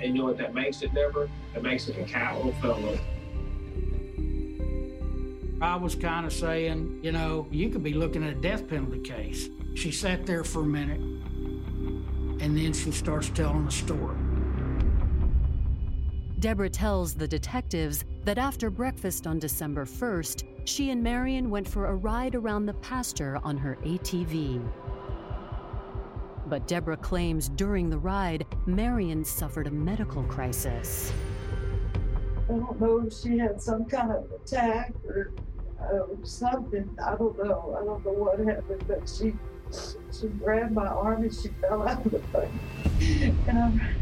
And 0.00 0.16
you 0.16 0.22
know 0.22 0.24
what 0.24 0.38
that 0.38 0.54
makes 0.54 0.82
it, 0.82 0.94
Deborah? 0.94 1.28
It 1.54 1.62
makes 1.62 1.88
it 1.88 1.98
a 1.98 2.04
capital 2.04 2.52
felony. 2.62 3.00
I 5.60 5.76
was 5.76 5.94
kind 5.94 6.26
of 6.26 6.32
saying, 6.32 7.00
you 7.02 7.12
know, 7.12 7.46
you 7.50 7.70
could 7.70 7.82
be 7.82 7.94
looking 7.94 8.22
at 8.22 8.30
a 8.30 8.40
death 8.40 8.68
penalty 8.68 9.00
case. 9.00 9.48
She 9.74 9.90
sat 9.90 10.26
there 10.26 10.44
for 10.44 10.60
a 10.60 10.66
minute, 10.66 11.00
and 12.40 12.56
then 12.56 12.72
she 12.72 12.90
starts 12.90 13.30
telling 13.30 13.64
the 13.64 13.72
story. 13.72 14.16
Deborah 16.38 16.68
tells 16.68 17.14
the 17.14 17.26
detectives 17.26 18.04
that 18.24 18.36
after 18.36 18.68
breakfast 18.68 19.26
on 19.26 19.38
December 19.38 19.86
1st, 19.86 20.44
she 20.68 20.90
and 20.90 21.02
Marion 21.02 21.48
went 21.48 21.66
for 21.66 21.86
a 21.86 21.94
ride 21.94 22.34
around 22.34 22.66
the 22.66 22.74
pasture 22.74 23.40
on 23.42 23.56
her 23.56 23.78
ATV. 23.84 24.62
But 26.46 26.68
Deborah 26.68 26.96
claims 26.96 27.48
during 27.48 27.88
the 27.88 27.98
ride, 27.98 28.46
Marion 28.66 29.24
suffered 29.24 29.66
a 29.66 29.70
medical 29.70 30.22
crisis. 30.24 31.12
I 32.48 32.52
don't 32.52 32.80
know 32.80 33.04
if 33.06 33.12
she 33.12 33.38
had 33.38 33.60
some 33.60 33.86
kind 33.86 34.12
of 34.12 34.30
attack 34.30 34.92
or 35.08 35.32
uh, 35.80 36.04
something. 36.22 36.88
I 37.04 37.16
don't 37.16 37.36
know. 37.38 37.76
I 37.80 37.84
don't 37.84 38.04
know 38.04 38.12
what 38.12 38.38
happened, 38.38 38.84
but 38.86 39.08
she 39.08 39.34
she 40.12 40.28
grabbed 40.28 40.72
my 40.72 40.86
arm 40.86 41.22
and 41.22 41.34
she 41.34 41.48
fell 41.60 41.86
out 41.86 42.04
of 42.04 42.12
the 42.12 42.18
buggy. 42.18 43.34
And 43.48 43.58
I, 43.58 43.94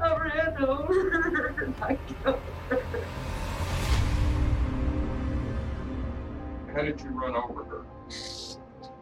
I 0.00 0.20
ran 0.20 0.64
over 0.64 0.94
her 0.94 1.64
and 1.64 1.74
I 1.80 1.98
killed 2.22 2.40
her. 2.70 2.80
How 6.74 6.82
did 6.82 7.00
you 7.00 7.10
run 7.10 7.36
over 7.36 7.64
her? 7.64 7.82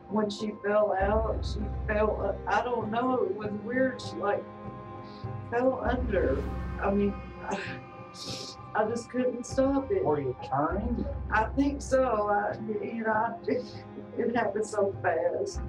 When 0.09 0.28
she 0.28 0.53
fell 0.62 0.93
out, 1.01 1.43
she 1.43 1.61
fell. 1.87 2.39
I 2.47 2.62
don't 2.62 2.91
know. 2.91 3.22
It 3.22 3.35
was 3.35 3.51
weird. 3.64 4.03
She 4.03 4.16
like 4.16 4.45
fell 5.51 5.80
under. 5.83 6.43
I 6.83 6.91
mean. 6.91 7.14
I, 7.49 7.59
I 8.75 8.85
just 8.87 9.11
couldn't 9.11 9.45
stop 9.45 9.91
it. 9.91 10.03
Were 10.05 10.20
you 10.20 10.35
turning? 10.49 11.05
I 11.31 11.45
think 11.45 11.83
so. 11.83 12.31
I, 12.31 12.57
you 12.83 13.05
know, 13.05 13.39
it, 13.47 13.64
it 14.18 14.35
happened 14.35 14.66
so 14.66 14.95
fast. 15.03 15.61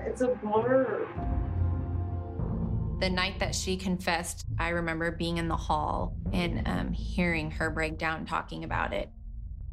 It's 0.00 0.22
a 0.22 0.28
blur. 0.28 1.06
The 3.00 3.10
night 3.10 3.38
that 3.40 3.54
she 3.54 3.76
confessed, 3.76 4.46
I 4.58 4.70
remember 4.70 5.10
being 5.10 5.36
in 5.36 5.48
the 5.48 5.56
hall 5.56 6.14
and 6.32 6.66
um, 6.66 6.92
hearing 6.92 7.50
her 7.52 7.68
break 7.68 7.98
down 7.98 8.24
talking 8.24 8.64
about 8.64 8.92
it. 8.92 9.10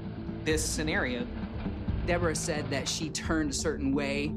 this 0.45 0.66
scenario. 0.66 1.26
Deborah 2.05 2.36
said 2.36 2.70
that 2.70 2.88
she 2.88 3.10
turned 3.10 3.51
a 3.51 3.53
certain 3.53 3.93
way 3.93 4.32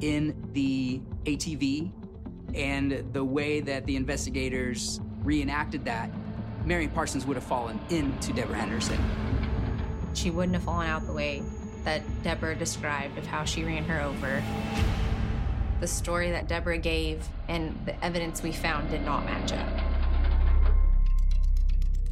in 0.00 0.34
the 0.54 1.00
ATV, 1.24 1.92
and 2.54 3.04
the 3.12 3.22
way 3.22 3.60
that 3.60 3.84
the 3.86 3.94
investigators 3.94 5.00
reenacted 5.22 5.84
that, 5.84 6.10
Marion 6.64 6.90
Parsons 6.90 7.26
would 7.26 7.36
have 7.36 7.44
fallen 7.44 7.78
into 7.90 8.32
Deborah 8.32 8.56
Henderson. 8.56 8.98
She 10.14 10.30
wouldn't 10.30 10.54
have 10.54 10.64
fallen 10.64 10.88
out 10.88 11.06
the 11.06 11.12
way 11.12 11.42
that 11.84 12.02
Deborah 12.22 12.54
described 12.54 13.16
of 13.18 13.26
how 13.26 13.44
she 13.44 13.64
ran 13.64 13.84
her 13.84 14.00
over. 14.02 14.42
The 15.80 15.86
story 15.86 16.30
that 16.30 16.46
Deborah 16.46 16.78
gave 16.78 17.26
and 17.48 17.78
the 17.86 18.04
evidence 18.04 18.42
we 18.42 18.52
found 18.52 18.90
did 18.90 19.02
not 19.02 19.24
match 19.24 19.52
up. 19.52 19.68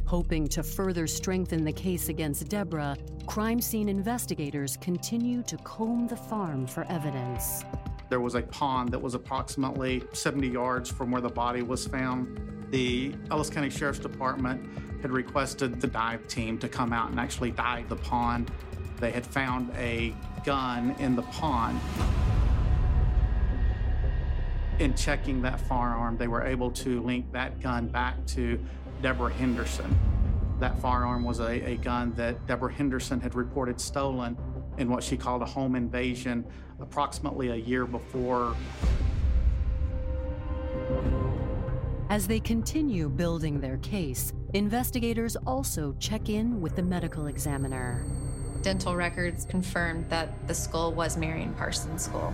Hoping 0.05 0.47
to 0.47 0.63
further 0.63 1.05
strengthen 1.05 1.63
the 1.63 1.71
case 1.71 2.09
against 2.09 2.49
Deborah, 2.49 2.97
crime 3.27 3.61
scene 3.61 3.87
investigators 3.87 4.75
continue 4.77 5.43
to 5.43 5.55
comb 5.57 6.07
the 6.07 6.15
farm 6.15 6.65
for 6.65 6.83
evidence. 6.89 7.63
There 8.09 8.19
was 8.19 8.33
a 8.33 8.41
pond 8.41 8.89
that 8.89 8.99
was 8.99 9.13
approximately 9.13 10.01
70 10.13 10.47
yards 10.47 10.89
from 10.89 11.11
where 11.11 11.21
the 11.21 11.29
body 11.29 11.61
was 11.61 11.85
found. 11.85 12.41
The 12.71 13.13
Ellis 13.29 13.51
County 13.51 13.69
Sheriff's 13.69 13.99
Department 13.99 14.67
had 15.01 15.11
requested 15.11 15.79
the 15.79 15.87
dive 15.87 16.27
team 16.27 16.57
to 16.59 16.67
come 16.67 16.91
out 16.93 17.09
and 17.09 17.19
actually 17.19 17.51
dive 17.51 17.87
the 17.89 17.95
pond. 17.95 18.51
They 18.99 19.11
had 19.11 19.25
found 19.25 19.71
a 19.77 20.13
gun 20.45 20.95
in 20.99 21.15
the 21.15 21.21
pond. 21.23 21.79
In 24.79 24.93
checking 24.95 25.41
that 25.41 25.59
firearm, 25.59 26.17
they 26.17 26.27
were 26.27 26.43
able 26.43 26.71
to 26.71 27.01
link 27.01 27.31
that 27.31 27.61
gun 27.61 27.87
back 27.87 28.25
to 28.27 28.59
Deborah 29.01 29.31
Henderson. 29.31 29.97
That 30.59 30.79
firearm 30.79 31.23
was 31.23 31.39
a, 31.39 31.71
a 31.71 31.77
gun 31.77 32.13
that 32.13 32.45
Deborah 32.47 32.71
Henderson 32.71 33.19
had 33.21 33.35
reported 33.35 33.79
stolen 33.79 34.37
in 34.77 34.89
what 34.89 35.03
she 35.03 35.15
called 35.17 35.41
a 35.41 35.45
home 35.45 35.75
invasion 35.75 36.45
approximately 36.79 37.49
a 37.49 37.55
year 37.55 37.85
before. 37.85 38.55
As 42.09 42.27
they 42.27 42.39
continue 42.39 43.07
building 43.07 43.59
their 43.59 43.77
case, 43.77 44.33
investigators 44.53 45.35
also 45.45 45.95
check 45.99 46.29
in 46.29 46.59
with 46.59 46.75
the 46.75 46.81
medical 46.81 47.27
examiner. 47.27 48.05
Dental 48.61 48.95
records 48.95 49.45
confirmed 49.45 50.09
that 50.09 50.47
the 50.47 50.53
skull 50.53 50.91
was 50.91 51.17
Marion 51.17 51.53
Parsons' 51.53 52.05
skull. 52.05 52.33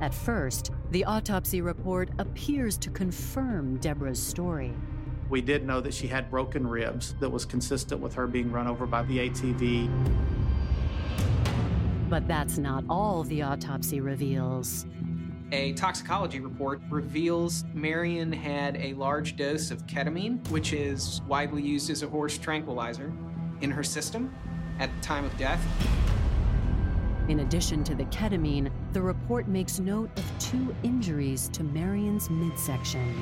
At 0.00 0.14
first, 0.14 0.70
the 0.90 1.04
autopsy 1.04 1.60
report 1.60 2.10
appears 2.18 2.76
to 2.78 2.90
confirm 2.90 3.76
Deborah's 3.78 4.22
story. 4.22 4.72
We 5.28 5.40
did 5.40 5.66
know 5.66 5.80
that 5.80 5.92
she 5.92 6.06
had 6.06 6.30
broken 6.30 6.66
ribs 6.66 7.14
that 7.18 7.28
was 7.28 7.44
consistent 7.44 8.00
with 8.00 8.14
her 8.14 8.26
being 8.26 8.52
run 8.52 8.68
over 8.68 8.86
by 8.86 9.02
the 9.02 9.28
ATV. 9.28 9.90
But 12.08 12.28
that's 12.28 12.56
not 12.56 12.84
all 12.88 13.24
the 13.24 13.42
autopsy 13.42 14.00
reveals. 14.00 14.86
A 15.52 15.74
toxicology 15.74 16.40
report 16.40 16.80
reveals 16.90 17.64
Marion 17.72 18.32
had 18.32 18.76
a 18.78 18.94
large 18.94 19.36
dose 19.36 19.70
of 19.70 19.86
ketamine, 19.86 20.46
which 20.50 20.72
is 20.72 21.20
widely 21.28 21.62
used 21.62 21.88
as 21.88 22.02
a 22.02 22.08
horse 22.08 22.36
tranquilizer, 22.36 23.12
in 23.60 23.70
her 23.70 23.84
system 23.84 24.34
at 24.80 24.90
the 24.92 25.00
time 25.02 25.24
of 25.24 25.36
death. 25.36 25.64
In 27.28 27.40
addition 27.40 27.84
to 27.84 27.94
the 27.94 28.04
ketamine, 28.06 28.72
the 28.92 29.00
report 29.00 29.46
makes 29.46 29.78
note 29.78 30.10
of 30.16 30.24
two 30.40 30.74
injuries 30.82 31.48
to 31.50 31.62
Marion's 31.62 32.28
midsection. 32.28 33.14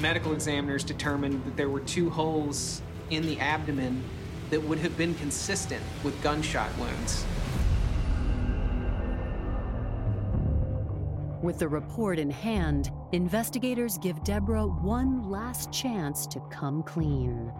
Medical 0.00 0.32
examiners 0.32 0.82
determined 0.82 1.44
that 1.44 1.56
there 1.56 1.68
were 1.68 1.80
two 1.80 2.10
holes 2.10 2.82
in 3.10 3.24
the 3.26 3.38
abdomen 3.38 4.02
that 4.50 4.60
would 4.60 4.78
have 4.78 4.96
been 4.96 5.14
consistent 5.14 5.82
with 6.02 6.20
gunshot 6.20 6.76
wounds. 6.78 7.24
With 11.42 11.58
the 11.58 11.68
report 11.68 12.18
in 12.18 12.28
hand, 12.28 12.90
investigators 13.12 13.96
give 13.96 14.22
Deborah 14.24 14.66
one 14.66 15.30
last 15.30 15.72
chance 15.72 16.26
to 16.26 16.40
come 16.50 16.82
clean. 16.82 17.50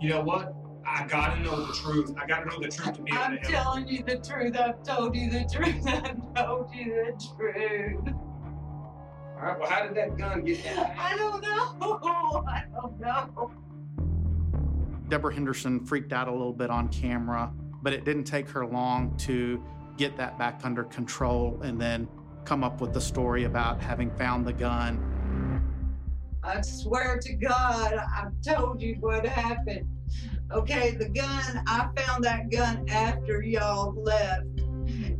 You 0.00 0.08
know 0.10 0.22
what? 0.22 0.54
I 0.84 1.06
gotta 1.06 1.40
know 1.40 1.64
the 1.64 1.72
truth. 1.72 2.14
I 2.20 2.26
gotta 2.26 2.46
know 2.46 2.58
the 2.60 2.68
truth 2.68 2.94
to 2.96 3.02
be 3.02 3.12
able 3.12 3.22
I'm 3.22 3.38
to 3.38 3.48
help. 3.48 3.64
telling 3.64 3.88
you 3.88 4.02
the 4.02 4.16
truth. 4.16 4.56
I've 4.56 4.82
told 4.82 5.14
you 5.14 5.30
the 5.30 5.48
truth. 5.52 5.86
I've 5.86 6.34
told 6.34 6.74
you 6.74 6.84
the 6.86 7.26
truth. 7.36 8.14
All 9.36 9.44
right, 9.44 9.60
well, 9.60 9.68
how 9.70 9.86
did 9.86 9.94
that 9.94 10.16
gun 10.18 10.42
get 10.44 10.64
in? 10.64 10.78
I 10.98 11.16
don't 11.16 11.40
know. 11.40 11.78
I 12.48 12.64
don't 12.74 12.98
know. 12.98 13.52
Deborah 15.08 15.32
Henderson 15.32 15.84
freaked 15.86 16.12
out 16.12 16.26
a 16.26 16.32
little 16.32 16.52
bit 16.52 16.70
on 16.70 16.88
camera, 16.88 17.52
but 17.82 17.92
it 17.92 18.04
didn't 18.04 18.24
take 18.24 18.48
her 18.48 18.66
long 18.66 19.16
to 19.18 19.62
get 19.96 20.16
that 20.16 20.38
back 20.38 20.60
under 20.64 20.82
control 20.84 21.60
and 21.62 21.80
then 21.80 22.08
come 22.48 22.64
up 22.64 22.80
with 22.80 22.94
the 22.94 23.00
story 23.00 23.44
about 23.44 23.78
having 23.78 24.10
found 24.12 24.46
the 24.46 24.52
gun. 24.54 24.98
I 26.42 26.62
swear 26.62 27.18
to 27.20 27.34
God, 27.34 27.92
I've 27.92 28.32
told 28.42 28.80
you 28.80 28.96
what 29.00 29.26
happened. 29.26 29.86
Okay, 30.50 30.92
the 30.92 31.10
gun, 31.10 31.62
I 31.66 31.88
found 31.94 32.24
that 32.24 32.50
gun 32.50 32.88
after 32.88 33.42
y'all 33.42 33.92
left. 34.02 34.46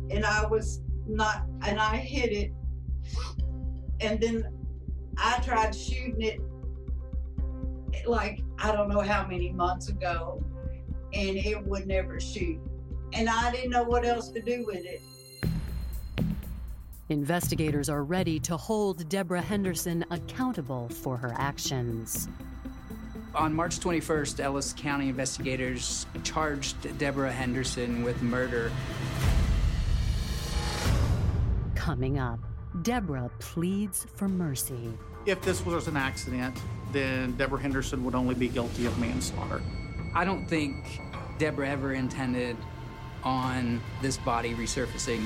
And 0.09 0.25
I 0.25 0.43
was 0.47 0.81
not, 1.05 1.45
and 1.67 1.79
I 1.79 1.97
hit 1.97 2.31
it. 2.31 2.51
And 3.99 4.19
then 4.19 4.43
I 5.19 5.39
tried 5.45 5.75
shooting 5.75 6.23
it 6.23 6.39
like, 8.07 8.41
I 8.57 8.71
don't 8.71 8.89
know 8.89 9.01
how 9.01 9.27
many 9.27 9.51
months 9.51 9.89
ago. 9.89 10.43
And 11.13 11.37
it 11.37 11.63
would 11.63 11.85
never 11.85 12.19
shoot. 12.19 12.59
And 13.13 13.29
I 13.29 13.51
didn't 13.51 13.69
know 13.69 13.83
what 13.83 14.03
else 14.03 14.29
to 14.29 14.41
do 14.41 14.65
with 14.65 14.83
it. 14.83 14.99
Investigators 17.09 17.89
are 17.89 18.03
ready 18.03 18.39
to 18.39 18.55
hold 18.55 19.09
Deborah 19.09 19.41
Henderson 19.41 20.05
accountable 20.11 20.87
for 20.89 21.17
her 21.17 21.33
actions. 21.39 22.29
On 23.33 23.51
March 23.51 23.79
21st, 23.79 24.39
Ellis 24.39 24.73
County 24.77 25.09
investigators 25.09 26.05
charged 26.23 26.99
Deborah 26.99 27.31
Henderson 27.31 28.03
with 28.03 28.21
murder. 28.21 28.71
Coming 31.73 32.19
up, 32.19 32.39
Deborah 32.83 33.31
pleads 33.39 34.05
for 34.13 34.27
mercy. 34.27 34.93
If 35.25 35.41
this 35.41 35.65
was 35.65 35.87
an 35.87 35.97
accident, 35.97 36.61
then 36.91 37.31
Deborah 37.37 37.59
Henderson 37.59 38.05
would 38.05 38.13
only 38.13 38.35
be 38.35 38.49
guilty 38.49 38.85
of 38.85 38.95
manslaughter. 38.99 39.63
I 40.13 40.25
don't 40.25 40.45
think 40.45 41.01
Deborah 41.39 41.69
ever 41.69 41.93
intended 41.93 42.55
on 43.23 43.81
this 43.99 44.17
body 44.17 44.53
resurfacing. 44.53 45.25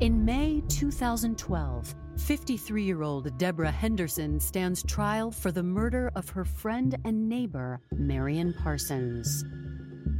In 0.00 0.24
May 0.24 0.62
2012, 0.68 1.94
53 2.18 2.84
year 2.84 3.02
old 3.02 3.36
Deborah 3.36 3.68
Henderson 3.68 4.38
stands 4.38 4.80
trial 4.84 5.32
for 5.32 5.50
the 5.50 5.64
murder 5.64 6.12
of 6.14 6.28
her 6.28 6.44
friend 6.44 6.96
and 7.04 7.28
neighbor, 7.28 7.80
Marion 7.96 8.54
Parsons. 8.62 9.44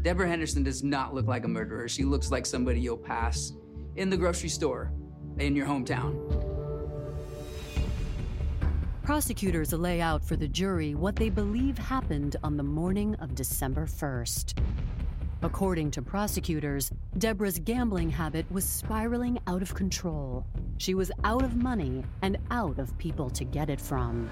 Deborah 0.03 0.27
Henderson 0.27 0.65
does 0.65 0.83
not 0.83 1.15
look 1.15 1.29
like 1.29 1.45
a 1.45 1.49
murderer. 1.49 1.89
She 1.89 2.03
looks 2.03 2.33
like 2.33 2.45
somebody 2.45 2.81
you'll 2.81 2.97
pass 2.97 3.53
in 3.95 4.11
the 4.11 4.17
grocery 4.17 4.49
store 4.49 4.93
in 5.39 5.55
your 5.55 5.67
hometown. 5.67 6.17
Prosecutors 9.05 9.73
lay 9.73 10.01
out 10.01 10.25
for 10.25 10.35
the 10.35 10.49
jury 10.49 10.97
what 10.97 11.15
they 11.15 11.31
believe 11.31 11.79
happened 11.79 12.35
on 12.43 12.57
the 12.57 12.65
morning 12.65 13.15
of 13.21 13.37
December 13.37 13.87
1st. 13.87 14.59
According 15.41 15.93
to 15.93 16.03
prosecutors, 16.03 16.91
Deborah's 17.17 17.61
gambling 17.61 18.11
habit 18.11 18.45
was 18.51 18.65
spiraling 18.65 19.39
out 19.47 19.63
of 19.63 19.73
control. 19.73 20.45
She 20.79 20.95
was 20.95 21.13
out 21.23 21.45
of 21.45 21.55
money 21.55 22.03
and 22.23 22.39
out 22.51 22.81
of 22.81 22.97
people 22.99 23.31
to 23.31 23.45
get 23.45 23.71
it 23.71 23.81
from. 23.81 24.29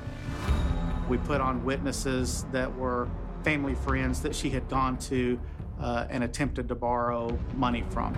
We 1.08 1.18
put 1.18 1.40
on 1.40 1.64
witnesses 1.64 2.44
that 2.50 2.74
were 2.76 3.08
family 3.44 3.76
friends 3.76 4.20
that 4.22 4.34
she 4.34 4.50
had 4.50 4.68
gone 4.68 4.98
to 4.98 5.38
uh, 5.80 6.06
and 6.10 6.24
attempted 6.24 6.66
to 6.68 6.74
borrow 6.74 7.38
money 7.54 7.84
from. 7.90 8.14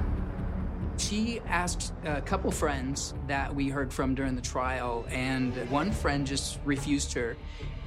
She 0.99 1.41
asked 1.47 1.93
a 2.05 2.21
couple 2.21 2.51
friends 2.51 3.15
that 3.29 3.55
we 3.55 3.69
heard 3.69 3.93
from 3.93 4.17
during 4.17 4.35
the 4.35 4.43
trial, 4.43 5.07
and 5.11 5.55
one 5.71 5.93
friend 5.93 6.27
just 6.27 6.59
refused 6.65 7.13
her, 7.13 7.37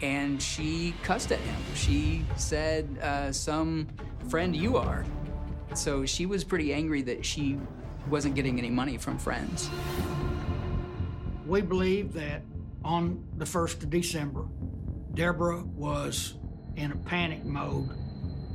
and 0.02 0.42
she 0.42 0.96
cussed 1.04 1.34
at 1.34 1.40
him. 1.40 1.62
She 1.76 2.26
said, 2.38 2.98
uh, 3.02 3.34
Some 3.34 3.88
friend 4.30 4.56
you 4.56 4.78
are. 4.78 5.06
So 5.74 6.06
she 6.06 6.26
was 6.26 6.46
pretty 6.46 6.74
angry 6.74 7.02
that 7.04 7.26
she 7.26 7.60
wasn't 8.10 8.34
getting 8.34 8.58
any 8.58 8.70
money 8.70 8.98
from 8.98 9.18
friends. 9.18 9.70
We 11.46 11.62
believe 11.62 12.14
that 12.14 12.44
on 12.84 13.26
the 13.38 13.46
1st 13.46 13.84
of 13.84 13.90
December, 13.90 14.46
Deborah 15.14 15.64
was 15.64 16.36
in 16.78 16.94
a 16.94 16.96
panic 16.96 17.44
mode 17.44 17.90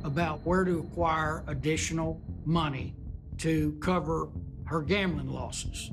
about 0.03 0.43
where 0.45 0.65
to 0.65 0.79
acquire 0.79 1.43
additional 1.47 2.19
money 2.43 2.95
to 3.37 3.77
cover 3.81 4.29
her 4.67 4.81
gambling 4.81 5.29
losses. 5.29 5.91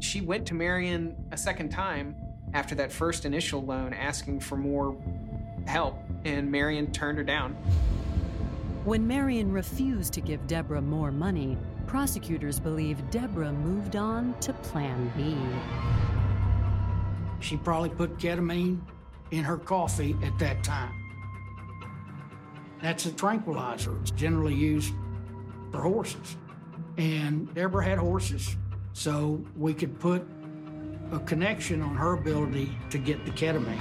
She 0.00 0.20
went 0.20 0.46
to 0.46 0.54
Marion 0.54 1.16
a 1.30 1.36
second 1.36 1.70
time 1.70 2.16
after 2.54 2.74
that 2.74 2.92
first 2.92 3.24
initial 3.24 3.64
loan 3.64 3.94
asking 3.94 4.40
for 4.40 4.56
more 4.56 5.00
help, 5.66 5.96
and 6.24 6.50
Marion 6.50 6.92
turned 6.92 7.18
her 7.18 7.24
down. 7.24 7.52
When 8.84 9.06
Marion 9.06 9.52
refused 9.52 10.12
to 10.14 10.20
give 10.20 10.44
Deborah 10.48 10.82
more 10.82 11.12
money, 11.12 11.56
prosecutors 11.86 12.58
believe 12.58 13.10
Deborah 13.10 13.52
moved 13.52 13.94
on 13.94 14.34
to 14.40 14.52
Plan 14.54 15.12
B. 15.16 15.36
She 17.38 17.56
probably 17.56 17.90
put 17.90 18.18
ketamine 18.18 18.80
in 19.30 19.44
her 19.44 19.56
coffee 19.56 20.16
at 20.24 20.36
that 20.40 20.64
time. 20.64 20.92
That's 22.82 23.06
a 23.06 23.12
tranquilizer. 23.12 23.96
It's 24.00 24.10
generally 24.10 24.54
used 24.54 24.92
for 25.70 25.80
horses. 25.80 26.36
And 26.98 27.52
Deborah 27.54 27.84
had 27.84 27.98
horses, 27.98 28.56
so 28.92 29.44
we 29.56 29.72
could 29.74 29.98
put 29.98 30.26
a 31.12 31.18
connection 31.20 31.82
on 31.82 31.94
her 31.94 32.14
ability 32.14 32.76
to 32.90 32.98
get 32.98 33.24
the 33.24 33.30
ketamine. 33.30 33.78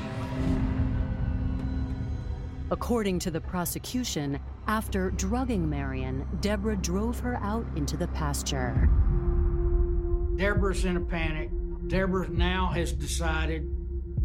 According 2.71 3.19
to 3.19 3.31
the 3.31 3.41
prosecution, 3.41 4.39
after 4.67 5.11
drugging 5.11 5.69
Marion, 5.69 6.25
Deborah 6.39 6.77
drove 6.77 7.19
her 7.19 7.35
out 7.37 7.65
into 7.75 7.97
the 7.97 8.07
pasture. 8.09 8.89
Deborah's 10.37 10.85
in 10.85 10.95
a 10.95 11.01
panic. 11.01 11.49
Deborah 11.87 12.29
now 12.29 12.67
has 12.67 12.93
decided 12.93 13.69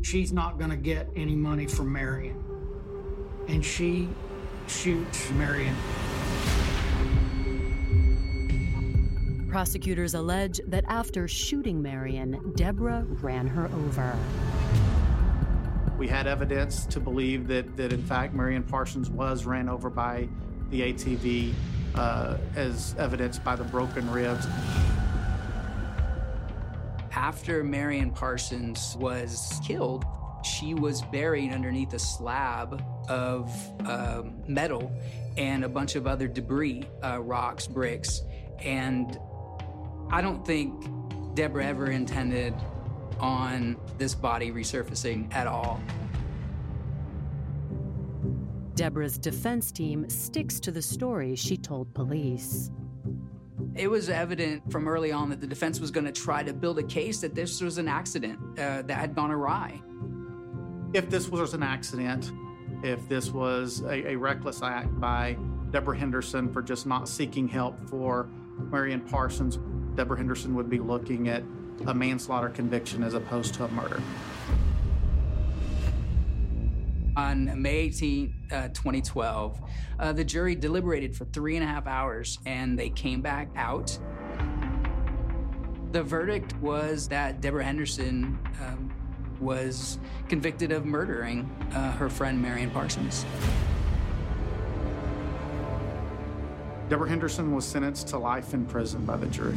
she's 0.03 0.32
not 0.32 0.59
going 0.59 0.70
to 0.70 0.76
get 0.76 1.09
any 1.16 1.34
money 1.34 1.66
from 1.66 1.93
Marion. 1.93 2.43
And 3.49 3.64
she 3.64 4.09
shoots 4.68 5.30
Marion. 5.32 5.74
Prosecutors 9.57 10.12
allege 10.12 10.61
that 10.66 10.84
after 10.86 11.26
shooting 11.26 11.80
Marion, 11.80 12.52
Deborah 12.57 13.07
ran 13.22 13.46
her 13.46 13.70
over. 13.72 14.14
We 15.96 16.07
had 16.07 16.26
evidence 16.26 16.84
to 16.84 17.00
believe 17.00 17.48
that, 17.48 17.74
that 17.78 17.90
in 17.90 18.02
fact, 18.02 18.34
Marion 18.34 18.64
Parsons 18.64 19.09
was 19.09 19.46
ran 19.46 19.70
over 19.70 19.88
by 19.88 20.28
the 20.68 20.92
ATV, 20.92 21.54
uh, 21.94 22.36
as 22.54 22.94
evidenced 22.98 23.42
by 23.44 23.57
the 23.57 23.64
broken 23.64 24.11
ribs. 24.11 24.46
After 27.12 27.64
Marion 27.64 28.11
Parsons 28.11 28.94
was 28.98 29.59
killed, 29.66 30.04
she 30.44 30.74
was 30.74 31.00
buried 31.00 31.50
underneath 31.50 31.94
a 31.94 31.98
slab 31.98 32.84
of 33.09 33.50
um, 33.88 34.34
metal 34.46 34.92
and 35.38 35.64
a 35.64 35.68
bunch 35.70 35.96
of 35.96 36.07
other 36.07 36.28
debris, 36.28 36.84
uh, 37.02 37.22
rocks, 37.22 37.66
bricks. 37.66 38.20
And 38.62 39.18
I 40.11 40.20
don't 40.20 40.44
think 40.46 40.86
Deborah 41.34 41.66
ever 41.66 41.90
intended 41.90 42.54
on 43.18 43.76
this 43.98 44.14
body 44.14 44.50
resurfacing 44.50 45.34
at 45.34 45.46
all. 45.46 45.80
Deborah's 48.74 49.18
defense 49.18 49.72
team 49.72 50.09
sticks 50.09 50.61
to 50.61 50.70
the 50.70 50.82
story 50.82 51.34
she 51.34 51.57
told 51.57 51.92
police. 51.94 52.70
It 53.74 53.88
was 53.88 54.09
evident 54.09 54.70
from 54.70 54.86
early 54.86 55.12
on 55.12 55.30
that 55.30 55.40
the 55.40 55.46
defense 55.46 55.80
was 55.80 55.90
going 55.90 56.07
to 56.07 56.12
try 56.12 56.42
to 56.42 56.52
build 56.52 56.78
a 56.78 56.82
case 56.82 57.20
that 57.20 57.34
this 57.34 57.61
was 57.61 57.78
an 57.78 57.88
accident 57.88 58.38
uh, 58.59 58.82
that 58.82 58.90
had 58.90 59.14
gone 59.14 59.30
awry. 59.30 59.80
If 60.92 61.11
this 61.11 61.28
was 61.28 61.54
an 61.54 61.62
accident, 61.62 62.30
if 62.82 63.07
this 63.09 63.30
was 63.30 63.80
a, 63.82 64.12
a 64.12 64.16
reckless 64.16 64.62
act 64.62 64.98
by 65.00 65.36
Deborah 65.70 65.96
Henderson 65.96 66.52
for 66.52 66.62
just 66.62 66.86
not 66.86 67.09
seeking 67.09 67.48
help 67.48 67.78
for 67.88 68.28
Marion 68.59 69.00
Parsons, 69.00 69.59
Deborah 69.97 70.18
Henderson 70.18 70.55
would 70.55 70.68
be 70.68 70.78
looking 70.78 71.28
at 71.28 71.42
a 71.86 71.94
manslaughter 71.94 72.49
conviction 72.49 73.03
as 73.03 73.14
opposed 73.14 73.55
to 73.55 73.64
a 73.64 73.68
murder. 73.68 74.01
On 77.16 77.61
May 77.61 77.76
18, 77.76 78.49
uh, 78.53 78.68
2012, 78.68 79.61
uh, 79.99 80.12
the 80.12 80.24
jury 80.24 80.55
deliberated 80.55 81.16
for 81.16 81.24
three 81.26 81.57
and 81.57 81.64
a 81.64 81.66
half 81.66 81.86
hours 81.86 82.38
and 82.44 82.78
they 82.78 82.90
came 82.90 83.22
back 83.22 83.49
out. 83.57 83.99
The 85.92 86.03
verdict 86.03 86.55
was 86.57 87.09
that 87.09 87.40
Deborah 87.40 87.64
Henderson 87.64 88.38
um, 88.61 88.92
was 89.40 89.99
convicted 90.28 90.72
of 90.72 90.84
murdering 90.84 91.51
uh, 91.74 91.92
her 91.92 92.11
friend 92.11 92.40
Marion 92.40 92.70
Parsons. 92.70 93.24
Deborah 96.89 97.09
Henderson 97.09 97.53
was 97.53 97.64
sentenced 97.64 98.07
to 98.09 98.18
life 98.18 98.55
in 98.55 98.64
prison 98.64 99.05
by 99.05 99.16
the 99.16 99.26
jury. 99.26 99.57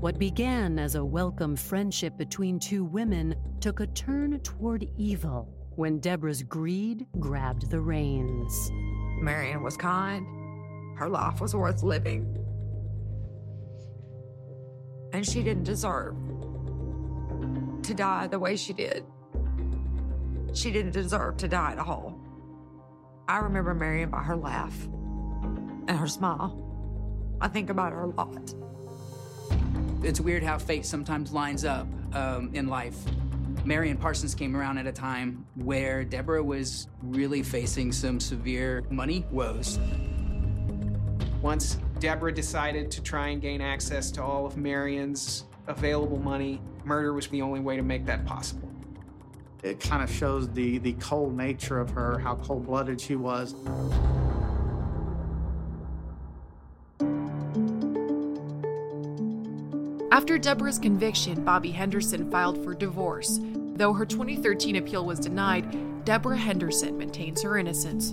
What 0.00 0.18
began 0.18 0.78
as 0.78 0.96
a 0.96 1.04
welcome 1.04 1.54
friendship 1.54 2.18
between 2.18 2.58
two 2.58 2.84
women 2.84 3.36
took 3.60 3.80
a 3.80 3.86
turn 3.86 4.38
toward 4.40 4.88
evil 4.98 5.48
when 5.76 6.00
Deborah's 6.00 6.42
greed 6.42 7.06
grabbed 7.20 7.70
the 7.70 7.80
reins. 7.80 8.70
Marion 9.20 9.62
was 9.62 9.76
kind. 9.76 10.26
Her 10.98 11.08
life 11.08 11.40
was 11.40 11.54
worth 11.54 11.82
living. 11.82 12.36
And 15.12 15.24
she 15.24 15.42
didn't 15.42 15.64
deserve 15.64 16.16
to 17.82 17.94
die 17.94 18.26
the 18.26 18.38
way 18.38 18.56
she 18.56 18.72
did. 18.72 19.04
She 20.54 20.70
didn't 20.72 20.92
deserve 20.92 21.36
to 21.38 21.48
die 21.48 21.72
at 21.72 21.78
all. 21.78 22.13
I 23.26 23.38
remember 23.38 23.72
Marion 23.72 24.10
by 24.10 24.22
her 24.22 24.36
laugh 24.36 24.76
and 24.84 25.92
her 25.92 26.06
smile. 26.06 26.60
I 27.40 27.48
think 27.48 27.70
about 27.70 27.92
her 27.92 28.02
a 28.02 28.08
lot. 28.08 28.54
It's 30.02 30.20
weird 30.20 30.42
how 30.42 30.58
fate 30.58 30.84
sometimes 30.84 31.32
lines 31.32 31.64
up 31.64 31.86
um, 32.12 32.50
in 32.52 32.68
life. 32.68 32.98
Marion 33.64 33.96
Parsons 33.96 34.34
came 34.34 34.54
around 34.54 34.76
at 34.76 34.86
a 34.86 34.92
time 34.92 35.46
where 35.54 36.04
Deborah 36.04 36.42
was 36.42 36.88
really 37.02 37.42
facing 37.42 37.92
some 37.92 38.20
severe 38.20 38.84
money 38.90 39.24
woes. 39.30 39.78
Once 41.40 41.78
Deborah 42.00 42.32
decided 42.32 42.90
to 42.90 43.02
try 43.02 43.28
and 43.28 43.40
gain 43.40 43.62
access 43.62 44.10
to 44.10 44.22
all 44.22 44.44
of 44.44 44.58
Marion's 44.58 45.44
available 45.66 46.18
money, 46.18 46.60
murder 46.84 47.14
was 47.14 47.26
the 47.28 47.40
only 47.40 47.60
way 47.60 47.76
to 47.76 47.82
make 47.82 48.04
that 48.04 48.26
possible. 48.26 48.73
It 49.64 49.80
kind 49.80 50.02
of 50.02 50.10
shows 50.12 50.50
the, 50.50 50.76
the 50.76 50.92
cold 50.94 51.34
nature 51.34 51.80
of 51.80 51.88
her, 51.92 52.18
how 52.18 52.34
cold 52.36 52.66
blooded 52.66 53.00
she 53.00 53.16
was. 53.16 53.54
After 60.12 60.36
Deborah's 60.36 60.78
conviction, 60.78 61.42
Bobby 61.44 61.70
Henderson 61.70 62.30
filed 62.30 62.62
for 62.62 62.74
divorce. 62.74 63.40
Though 63.74 63.94
her 63.94 64.04
2013 64.04 64.76
appeal 64.76 65.06
was 65.06 65.18
denied, 65.18 66.04
Deborah 66.04 66.36
Henderson 66.36 66.98
maintains 66.98 67.42
her 67.42 67.56
innocence. 67.56 68.12